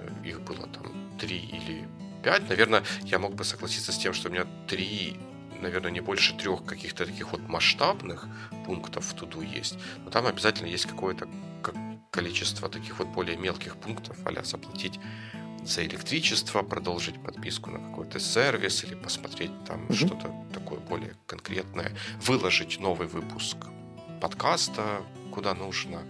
э, 0.00 0.08
их 0.24 0.40
было 0.40 0.66
там 0.66 1.16
три 1.18 1.36
или 1.36 1.86
5, 2.26 2.48
наверное, 2.48 2.82
я 3.04 3.20
мог 3.20 3.36
бы 3.36 3.44
согласиться 3.44 3.92
с 3.92 3.98
тем, 3.98 4.12
что 4.12 4.28
у 4.28 4.32
меня 4.32 4.46
три, 4.66 5.16
наверное, 5.60 5.92
не 5.92 6.00
больше 6.00 6.36
трех 6.36 6.64
каких-то 6.64 7.06
таких 7.06 7.30
вот 7.30 7.48
масштабных 7.48 8.26
пунктов 8.64 9.04
в 9.04 9.14
туду 9.14 9.42
есть. 9.42 9.78
Но 10.04 10.10
там 10.10 10.26
обязательно 10.26 10.66
есть 10.66 10.86
какое-то 10.86 11.28
количество 12.10 12.68
таких 12.68 12.98
вот 12.98 13.06
более 13.08 13.36
мелких 13.36 13.76
пунктов, 13.76 14.16
а 14.24 14.42
заплатить 14.42 14.98
за 15.62 15.84
электричество, 15.86 16.62
продолжить 16.62 17.22
подписку 17.22 17.70
на 17.70 17.78
какой-то 17.78 18.18
сервис 18.18 18.82
или 18.82 18.96
посмотреть 18.96 19.52
там 19.64 19.86
mm-hmm. 19.86 19.94
что-то 19.94 20.34
такое 20.52 20.80
более 20.80 21.14
конкретное, 21.28 21.92
выложить 22.22 22.80
новый 22.80 23.06
выпуск 23.06 23.56
подкаста, 24.20 25.02
куда 25.30 25.54
нужно, 25.54 26.02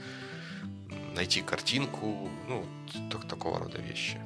найти 1.15 1.43
картинку, 1.43 2.31
ну, 2.49 2.65
так, 3.11 3.29
такого 3.29 3.59
рода 3.59 3.79
вещи. 3.83 4.19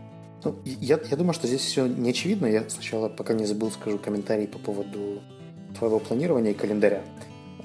Ну, 0.45 0.57
я, 0.65 0.99
я 1.11 1.17
думаю, 1.17 1.35
что 1.35 1.47
здесь 1.47 1.61
все 1.61 1.87
не 1.87 2.11
очевидно. 2.11 2.47
Я 2.47 2.69
сначала, 2.69 3.09
пока 3.09 3.35
не 3.35 3.45
забыл, 3.45 3.71
скажу 3.71 3.99
комментарий 3.99 4.47
по 4.47 4.59
поводу 4.59 5.21
твоего 5.79 5.99
планирования 5.99 6.53
и 6.53 6.55
календаря. 6.55 7.03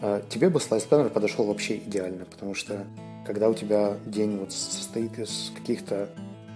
А, 0.01 0.21
тебе 0.29 0.49
бы 0.49 0.59
слайс 0.59 0.83
планер 0.83 1.09
подошел 1.09 1.45
вообще 1.45 1.77
идеально, 1.77 2.25
потому 2.25 2.53
что 2.53 2.85
когда 3.25 3.49
у 3.49 3.53
тебя 3.53 3.97
день 4.05 4.37
вот 4.37 4.51
состоит 4.51 5.17
из 5.17 5.51
каких-то 5.55 6.09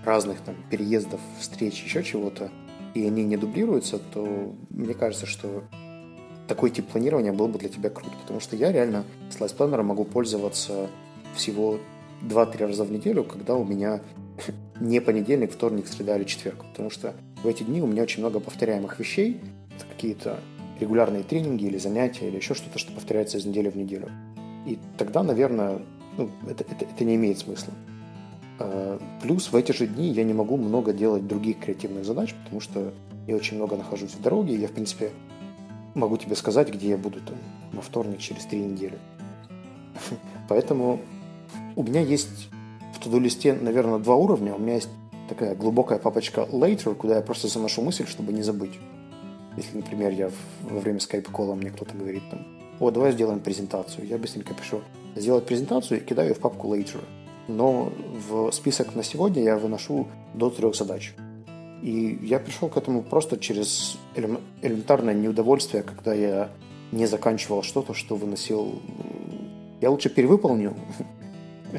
разных 0.05 0.41
там 0.41 0.55
переездов, 0.69 1.19
встреч, 1.39 1.83
еще 1.83 2.03
чего-то, 2.03 2.51
и 2.93 3.05
они 3.05 3.23
не 3.23 3.37
дублируются, 3.37 3.99
то 3.99 4.55
мне 4.69 4.93
кажется, 4.93 5.25
что 5.25 5.63
такой 6.47 6.69
тип 6.69 6.87
планирования 6.87 7.31
был 7.31 7.47
бы 7.47 7.59
для 7.59 7.69
тебя 7.69 7.89
крут, 7.89 8.11
потому 8.21 8.39
что 8.39 8.55
я 8.55 8.71
реально 8.71 9.05
слайс 9.29 9.53
планером 9.53 9.87
могу 9.87 10.03
пользоваться 10.03 10.89
всего 11.35 11.79
2-3 12.23 12.67
раза 12.67 12.83
в 12.83 12.91
неделю, 12.91 13.23
когда 13.23 13.55
у 13.55 13.63
меня 13.63 14.01
не 14.79 15.01
понедельник, 15.01 15.51
вторник, 15.51 15.87
среда 15.87 16.17
или 16.17 16.23
четверг, 16.23 16.65
потому 16.65 16.89
что 16.89 17.13
в 17.43 17.47
эти 17.47 17.63
дни 17.63 17.81
у 17.81 17.87
меня 17.87 18.03
очень 18.03 18.21
много 18.21 18.39
повторяемых 18.39 18.99
вещей, 18.99 19.39
это 19.75 19.85
какие-то 19.85 20.39
регулярные 20.79 21.23
тренинги 21.23 21.65
или 21.65 21.77
занятия 21.77 22.27
или 22.27 22.37
еще 22.37 22.53
что-то, 22.53 22.79
что 22.79 22.91
повторяется 22.91 23.37
из 23.37 23.45
недели 23.45 23.69
в 23.69 23.75
неделю. 23.75 24.09
И 24.65 24.79
тогда, 24.97 25.23
наверное, 25.23 25.81
ну, 26.17 26.29
это, 26.47 26.63
это, 26.63 26.85
это 26.85 27.03
не 27.03 27.15
имеет 27.15 27.39
смысла. 27.39 27.73
А, 28.59 28.99
плюс 29.21 29.51
в 29.51 29.55
эти 29.55 29.71
же 29.71 29.87
дни 29.87 30.09
я 30.11 30.23
не 30.23 30.33
могу 30.33 30.57
много 30.57 30.93
делать 30.93 31.27
других 31.27 31.59
креативных 31.59 32.05
задач, 32.05 32.33
потому 32.43 32.61
что 32.61 32.93
я 33.27 33.35
очень 33.35 33.57
много 33.57 33.75
нахожусь 33.75 34.11
в 34.11 34.21
дороге, 34.21 34.55
я, 34.55 34.67
в 34.67 34.71
принципе, 34.71 35.11
могу 35.95 36.17
тебе 36.17 36.35
сказать, 36.35 36.73
где 36.73 36.89
я 36.89 36.97
буду 36.97 37.19
там 37.21 37.37
на 37.73 37.81
вторник 37.81 38.19
через 38.19 38.45
три 38.45 38.59
недели. 38.59 38.97
Поэтому 40.49 40.99
у 41.75 41.83
меня 41.83 42.01
есть 42.01 42.49
в 42.99 43.03
туду-листе, 43.03 43.53
наверное, 43.53 43.99
два 43.99 44.15
уровня. 44.15 44.55
У 44.55 44.59
меня 44.59 44.75
есть 44.75 44.89
такая 45.29 45.55
глубокая 45.55 45.99
папочка 45.99 46.47
later, 46.51 46.95
куда 46.95 47.15
я 47.15 47.21
просто 47.21 47.47
заношу 47.47 47.81
мысль, 47.81 48.05
чтобы 48.07 48.33
не 48.33 48.41
забыть. 48.41 48.77
Если, 49.55 49.77
например, 49.77 50.11
я 50.11 50.31
во 50.61 50.79
время 50.79 50.99
скайп-кола 50.99 51.55
мне 51.55 51.69
кто-то 51.69 51.95
говорит 51.95 52.23
там, 52.29 52.45
о, 52.79 52.91
давай 52.91 53.11
сделаем 53.11 53.39
презентацию. 53.39 54.05
Я 54.07 54.17
быстренько 54.17 54.53
пишу 54.53 54.81
сделать 55.15 55.45
презентацию 55.45 55.99
и 55.99 56.03
кидаю 56.03 56.29
ее 56.29 56.35
в 56.35 56.39
папку 56.39 56.73
later. 56.73 56.99
Но 57.47 57.91
в 58.29 58.51
список 58.51 58.95
на 58.95 59.03
сегодня 59.03 59.43
я 59.43 59.57
выношу 59.57 60.07
до 60.33 60.49
трех 60.49 60.75
задач. 60.75 61.13
И 61.81 62.19
я 62.21 62.39
пришел 62.39 62.69
к 62.69 62.77
этому 62.77 63.01
просто 63.01 63.37
через 63.37 63.97
элементарное 64.15 65.13
неудовольствие, 65.13 65.83
когда 65.83 66.13
я 66.13 66.49
не 66.91 67.05
заканчивал 67.05 67.63
что-то, 67.63 67.93
что 67.93 68.15
выносил. 68.15 68.81
Я 69.81 69.89
лучше 69.89 70.09
перевыполню. 70.09 70.75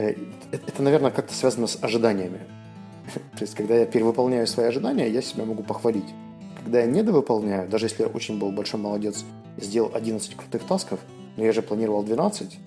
Э, 0.52 0.56
это, 0.66 0.82
наверное, 0.82 1.10
как-то 1.10 1.34
связано 1.34 1.66
с 1.66 1.78
ожиданиями. 1.82 2.40
То 3.14 3.42
есть, 3.42 3.54
когда 3.54 3.76
я 3.76 3.86
перевыполняю 3.86 4.46
свои 4.46 4.66
ожидания, 4.66 5.08
я 5.08 5.22
себя 5.22 5.44
могу 5.44 5.62
похвалить. 5.62 6.14
Когда 6.62 6.80
я 6.80 6.86
недовыполняю, 6.86 7.68
даже 7.68 7.86
если 7.86 8.02
я 8.02 8.08
очень 8.08 8.38
был 8.38 8.52
большой 8.52 8.80
молодец, 8.80 9.24
сделал 9.56 9.90
11 9.94 10.36
крутых 10.36 10.64
тасков, 10.64 11.00
но 11.36 11.44
я 11.44 11.52
же 11.52 11.62
планировал 11.62 12.02
12, 12.02 12.58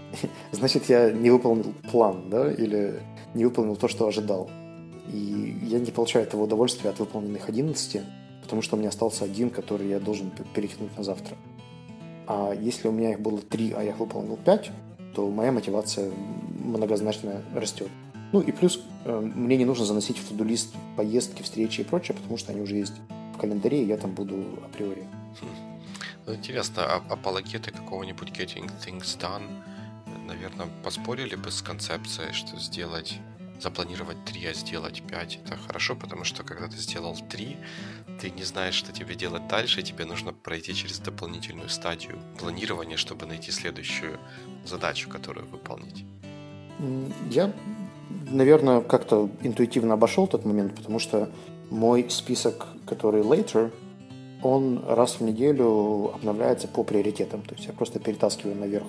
значит, 0.52 0.88
я 0.88 1.10
не 1.10 1.30
выполнил 1.30 1.72
план, 1.90 2.28
да, 2.28 2.50
или 2.50 3.00
не 3.34 3.44
выполнил 3.44 3.76
то, 3.76 3.88
что 3.88 4.06
ожидал. 4.06 4.50
И 5.12 5.56
я 5.62 5.78
не 5.78 5.92
получаю 5.92 6.24
этого 6.24 6.44
удовольствия 6.44 6.90
от 6.90 6.98
выполненных 6.98 7.48
11, 7.48 8.02
потому 8.42 8.62
что 8.62 8.76
у 8.76 8.78
меня 8.78 8.88
остался 8.88 9.24
один, 9.24 9.50
который 9.50 9.88
я 9.88 10.00
должен 10.00 10.32
перекинуть 10.54 10.96
на 10.96 11.04
завтра. 11.04 11.36
А 12.26 12.52
если 12.52 12.88
у 12.88 12.92
меня 12.92 13.12
их 13.12 13.20
было 13.20 13.40
3, 13.40 13.74
а 13.76 13.82
я 13.84 13.90
их 13.90 13.98
выполнил 13.98 14.36
5, 14.36 14.70
то 15.16 15.30
моя 15.30 15.50
мотивация 15.50 16.12
многозначно 16.62 17.42
растет. 17.54 17.88
Ну 18.32 18.42
и 18.42 18.52
плюс 18.52 18.82
э, 19.06 19.18
мне 19.18 19.56
не 19.56 19.64
нужно 19.64 19.86
заносить 19.86 20.18
в 20.18 20.28
туду-лист 20.28 20.74
поездки, 20.94 21.42
встречи 21.42 21.80
и 21.80 21.84
прочее, 21.84 22.14
потому 22.14 22.36
что 22.36 22.52
они 22.52 22.60
уже 22.60 22.76
есть 22.76 22.92
в 23.34 23.38
календаре, 23.38 23.82
и 23.82 23.86
я 23.86 23.96
там 23.96 24.14
буду 24.14 24.44
априори. 24.62 25.06
Ну, 26.26 26.34
интересно, 26.34 26.82
а 26.84 27.02
апологеты 27.08 27.70
какого-нибудь 27.70 28.28
Getting 28.28 28.70
Things 28.84 29.18
Done, 29.18 29.48
наверное, 30.26 30.66
поспорили 30.84 31.34
бы 31.34 31.50
с 31.50 31.62
концепцией, 31.62 32.34
что 32.34 32.58
сделать 32.58 33.18
запланировать 33.60 34.24
3, 34.24 34.46
а 34.46 34.54
сделать 34.54 35.02
5 35.02 35.40
это 35.44 35.56
хорошо, 35.56 35.96
потому 35.96 36.24
что 36.24 36.42
когда 36.42 36.68
ты 36.68 36.76
сделал 36.76 37.16
3, 37.28 37.56
ты 38.20 38.30
не 38.30 38.44
знаешь, 38.44 38.74
что 38.74 38.92
тебе 38.92 39.14
делать 39.14 39.46
дальше, 39.48 39.82
тебе 39.82 40.04
нужно 40.04 40.32
пройти 40.32 40.74
через 40.74 40.98
дополнительную 40.98 41.68
стадию 41.68 42.18
планирования, 42.38 42.96
чтобы 42.96 43.26
найти 43.26 43.50
следующую 43.50 44.18
задачу, 44.64 45.08
которую 45.08 45.46
выполнить. 45.46 46.04
Я, 47.30 47.52
наверное, 48.30 48.80
как-то 48.80 49.30
интуитивно 49.42 49.94
обошел 49.94 50.26
тот 50.26 50.44
момент, 50.44 50.74
потому 50.74 50.98
что 50.98 51.30
мой 51.70 52.10
список, 52.10 52.66
который 52.86 53.22
later, 53.22 53.72
он 54.42 54.84
раз 54.86 55.14
в 55.14 55.22
неделю 55.22 56.12
обновляется 56.14 56.68
по 56.68 56.84
приоритетам. 56.84 57.42
То 57.42 57.54
есть 57.54 57.66
я 57.66 57.72
просто 57.72 57.98
перетаскиваю 57.98 58.56
наверх 58.56 58.86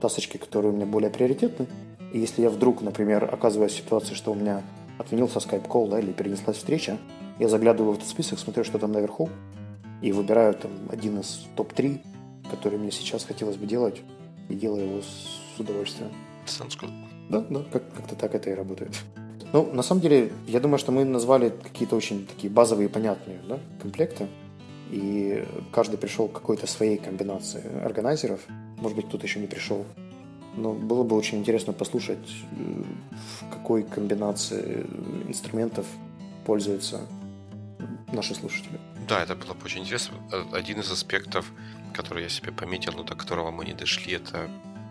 тасочки, 0.00 0.36
которые 0.36 0.72
у 0.72 0.76
меня 0.76 0.86
более 0.86 1.10
приоритетны, 1.10 1.66
и 2.12 2.18
если 2.18 2.42
я 2.42 2.50
вдруг, 2.50 2.82
например, 2.82 3.28
оказываюсь 3.32 3.72
в 3.72 3.76
ситуации, 3.76 4.14
что 4.14 4.32
у 4.32 4.34
меня 4.34 4.62
отменился 4.98 5.40
скайп-колл, 5.40 5.88
да, 5.88 6.00
или 6.00 6.12
перенеслась 6.12 6.56
встреча, 6.56 6.98
я 7.38 7.48
заглядываю 7.48 7.94
в 7.94 7.96
этот 7.98 8.08
список, 8.08 8.38
смотрю, 8.38 8.64
что 8.64 8.78
там 8.78 8.92
наверху, 8.92 9.28
и 10.02 10.12
выбираю 10.12 10.54
там 10.54 10.70
один 10.90 11.20
из 11.20 11.46
топ-3, 11.56 12.00
который 12.50 12.78
мне 12.78 12.90
сейчас 12.90 13.24
хотелось 13.24 13.56
бы 13.56 13.66
делать, 13.66 14.00
и 14.48 14.54
делаю 14.54 14.86
его 14.86 15.00
с 15.02 15.60
удовольствием. 15.60 16.10
Sounds 16.46 16.78
good. 16.80 16.90
Да, 17.28 17.40
да, 17.40 17.62
как- 17.72 17.92
как-то 17.92 18.14
так 18.16 18.34
это 18.34 18.50
и 18.50 18.54
работает. 18.54 18.92
Ну, 19.52 19.70
на 19.72 19.82
самом 19.82 20.00
деле, 20.00 20.32
я 20.46 20.60
думаю, 20.60 20.78
что 20.78 20.92
мы 20.92 21.04
назвали 21.04 21.50
какие-то 21.62 21.96
очень 21.96 22.26
такие 22.26 22.52
базовые 22.52 22.88
и 22.88 22.92
понятные 22.92 23.38
да, 23.48 23.58
комплекты, 23.80 24.28
и 24.90 25.44
каждый 25.72 25.98
пришел 25.98 26.28
к 26.28 26.32
какой-то 26.32 26.66
своей 26.66 26.96
комбинации 26.96 27.62
органайзеров. 27.84 28.40
Может 28.78 28.96
быть, 28.96 29.06
кто-то 29.08 29.26
еще 29.26 29.40
не 29.40 29.46
пришел. 29.46 29.84
Но 30.58 30.72
было 30.72 31.04
бы 31.04 31.16
очень 31.16 31.38
интересно 31.38 31.72
послушать, 31.72 32.28
в 32.50 33.50
какой 33.50 33.82
комбинации 33.84 34.84
инструментов 35.28 35.86
пользуются 36.44 37.00
наши 38.12 38.34
слушатели. 38.34 38.80
Да, 39.08 39.22
это 39.22 39.34
было 39.36 39.54
бы 39.54 39.64
очень 39.64 39.82
интересно. 39.82 40.16
Э, 40.32 40.44
один 40.52 40.80
из 40.80 40.90
аспектов, 40.90 41.52
который 41.94 42.22
я 42.24 42.28
себе 42.28 42.52
пометил, 42.52 42.92
но 42.96 43.02
до 43.04 43.14
которого 43.14 43.50
мы 43.50 43.64
не 43.64 43.74
дошли, 43.74 44.14
это 44.14 44.50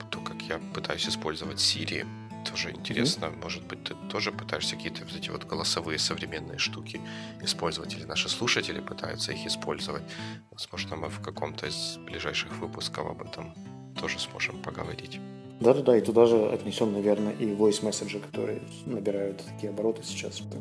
то, 0.09 0.19
как 0.19 0.41
я 0.43 0.59
пытаюсь 0.73 1.07
использовать 1.07 1.57
Siri. 1.57 2.05
Тоже 2.49 2.71
интересно. 2.71 3.25
Mm-hmm. 3.25 3.43
Может 3.43 3.63
быть, 3.67 3.83
ты 3.83 3.95
тоже 4.09 4.31
пытаешься 4.31 4.75
какие-то 4.75 5.03
вот 5.03 5.15
эти 5.15 5.29
вот 5.29 5.43
голосовые 5.43 5.99
современные 5.99 6.59
штуки 6.59 7.01
использовать, 7.41 7.93
или 7.93 8.05
наши 8.05 8.29
слушатели 8.29 8.79
пытаются 8.79 9.33
их 9.33 9.45
использовать. 9.45 10.03
Возможно, 10.51 10.95
мы 10.95 11.09
в 11.09 11.19
каком-то 11.21 11.67
из 11.67 11.97
ближайших 11.97 12.53
выпусков 12.57 13.05
об 13.05 13.21
этом 13.21 13.53
тоже 13.99 14.19
сможем 14.19 14.61
поговорить. 14.61 15.19
Да-да-да, 15.59 15.97
и 15.97 16.01
туда 16.01 16.25
же 16.25 16.49
отнесем, 16.49 16.93
наверное, 16.93 17.33
и 17.33 17.45
voice 17.45 17.83
месседжи, 17.83 18.19
которые 18.19 18.61
набирают 18.85 19.43
такие 19.43 19.71
обороты 19.71 20.03
сейчас, 20.03 20.35
что 20.35 20.57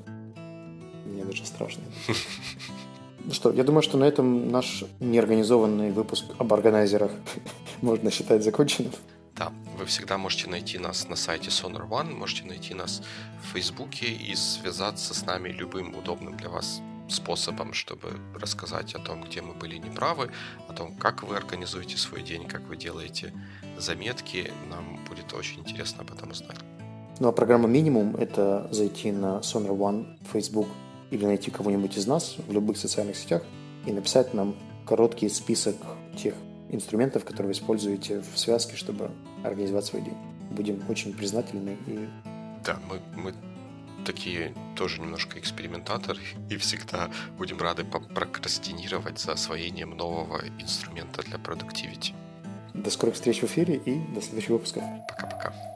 мне 1.04 1.24
даже 1.24 1.44
страшно. 1.44 1.82
Ну 3.24 3.32
что, 3.32 3.52
я 3.52 3.64
думаю, 3.64 3.82
что 3.82 3.98
на 3.98 4.04
этом 4.04 4.50
наш 4.50 4.84
неорганизованный 5.00 5.90
выпуск 5.90 6.26
об 6.38 6.52
органайзерах 6.52 7.10
можно 7.82 8.10
считать 8.10 8.44
законченным. 8.44 8.92
Да, 9.34 9.52
вы 9.76 9.84
всегда 9.84 10.16
можете 10.16 10.48
найти 10.48 10.78
нас 10.78 11.08
на 11.08 11.16
сайте 11.16 11.50
Sonar 11.50 11.88
One, 11.88 12.14
можете 12.14 12.44
найти 12.44 12.72
нас 12.72 13.02
в 13.42 13.52
Фейсбуке 13.52 14.06
и 14.06 14.34
связаться 14.36 15.12
с 15.12 15.26
нами 15.26 15.48
любым 15.48 15.94
удобным 15.96 16.36
для 16.36 16.48
вас 16.48 16.80
способом, 17.08 17.72
чтобы 17.72 18.18
рассказать 18.34 18.94
о 18.94 18.98
том, 18.98 19.22
где 19.22 19.42
мы 19.42 19.54
были 19.54 19.76
неправы, 19.76 20.30
о 20.68 20.72
том, 20.72 20.94
как 20.96 21.22
вы 21.22 21.36
организуете 21.36 21.96
свой 21.96 22.22
день, 22.22 22.46
как 22.46 22.62
вы 22.62 22.76
делаете 22.76 23.32
заметки. 23.78 24.50
Нам 24.70 24.98
будет 25.08 25.32
очень 25.32 25.60
интересно 25.60 26.02
об 26.02 26.12
этом 26.12 26.30
узнать. 26.30 26.58
Ну 27.18 27.28
а 27.28 27.32
программа 27.32 27.66
«Минимум»— 27.68 28.16
это 28.18 28.68
зайти 28.70 29.10
на 29.10 29.38
Sonar 29.38 29.76
One, 29.76 30.18
Facebook 30.32 30.68
или 31.10 31.24
найти 31.24 31.50
кого-нибудь 31.50 31.96
из 31.96 32.06
нас 32.06 32.36
в 32.46 32.52
любых 32.52 32.76
социальных 32.76 33.16
сетях 33.16 33.42
и 33.86 33.92
написать 33.92 34.34
нам 34.34 34.54
короткий 34.84 35.28
список 35.28 35.76
тех 36.16 36.34
инструментов, 36.70 37.24
которые 37.24 37.48
вы 37.48 37.52
используете 37.52 38.22
в 38.34 38.38
связке, 38.38 38.76
чтобы 38.76 39.10
организовать 39.44 39.86
свой 39.86 40.02
день. 40.02 40.16
Будем 40.50 40.82
очень 40.88 41.14
признательны 41.14 41.76
и... 41.86 42.08
Да, 42.64 42.78
мы, 42.88 43.00
мы 43.14 43.34
такие 44.06 44.54
тоже 44.76 45.00
немножко 45.00 45.38
экспериментаторы 45.38 46.20
и 46.48 46.56
всегда 46.56 47.10
будем 47.36 47.58
рады 47.58 47.84
прокрастинировать 47.84 49.18
за 49.18 49.32
освоением 49.32 49.90
нового 49.90 50.40
инструмента 50.58 51.22
для 51.22 51.38
продуктивити. 51.38 52.14
До 52.72 52.90
скорых 52.90 53.16
встреч 53.16 53.40
в 53.42 53.44
эфире 53.44 53.76
и 53.76 53.98
до 54.14 54.20
следующего 54.20 54.54
выпуска. 54.54 54.80
Пока-пока. 55.08 55.75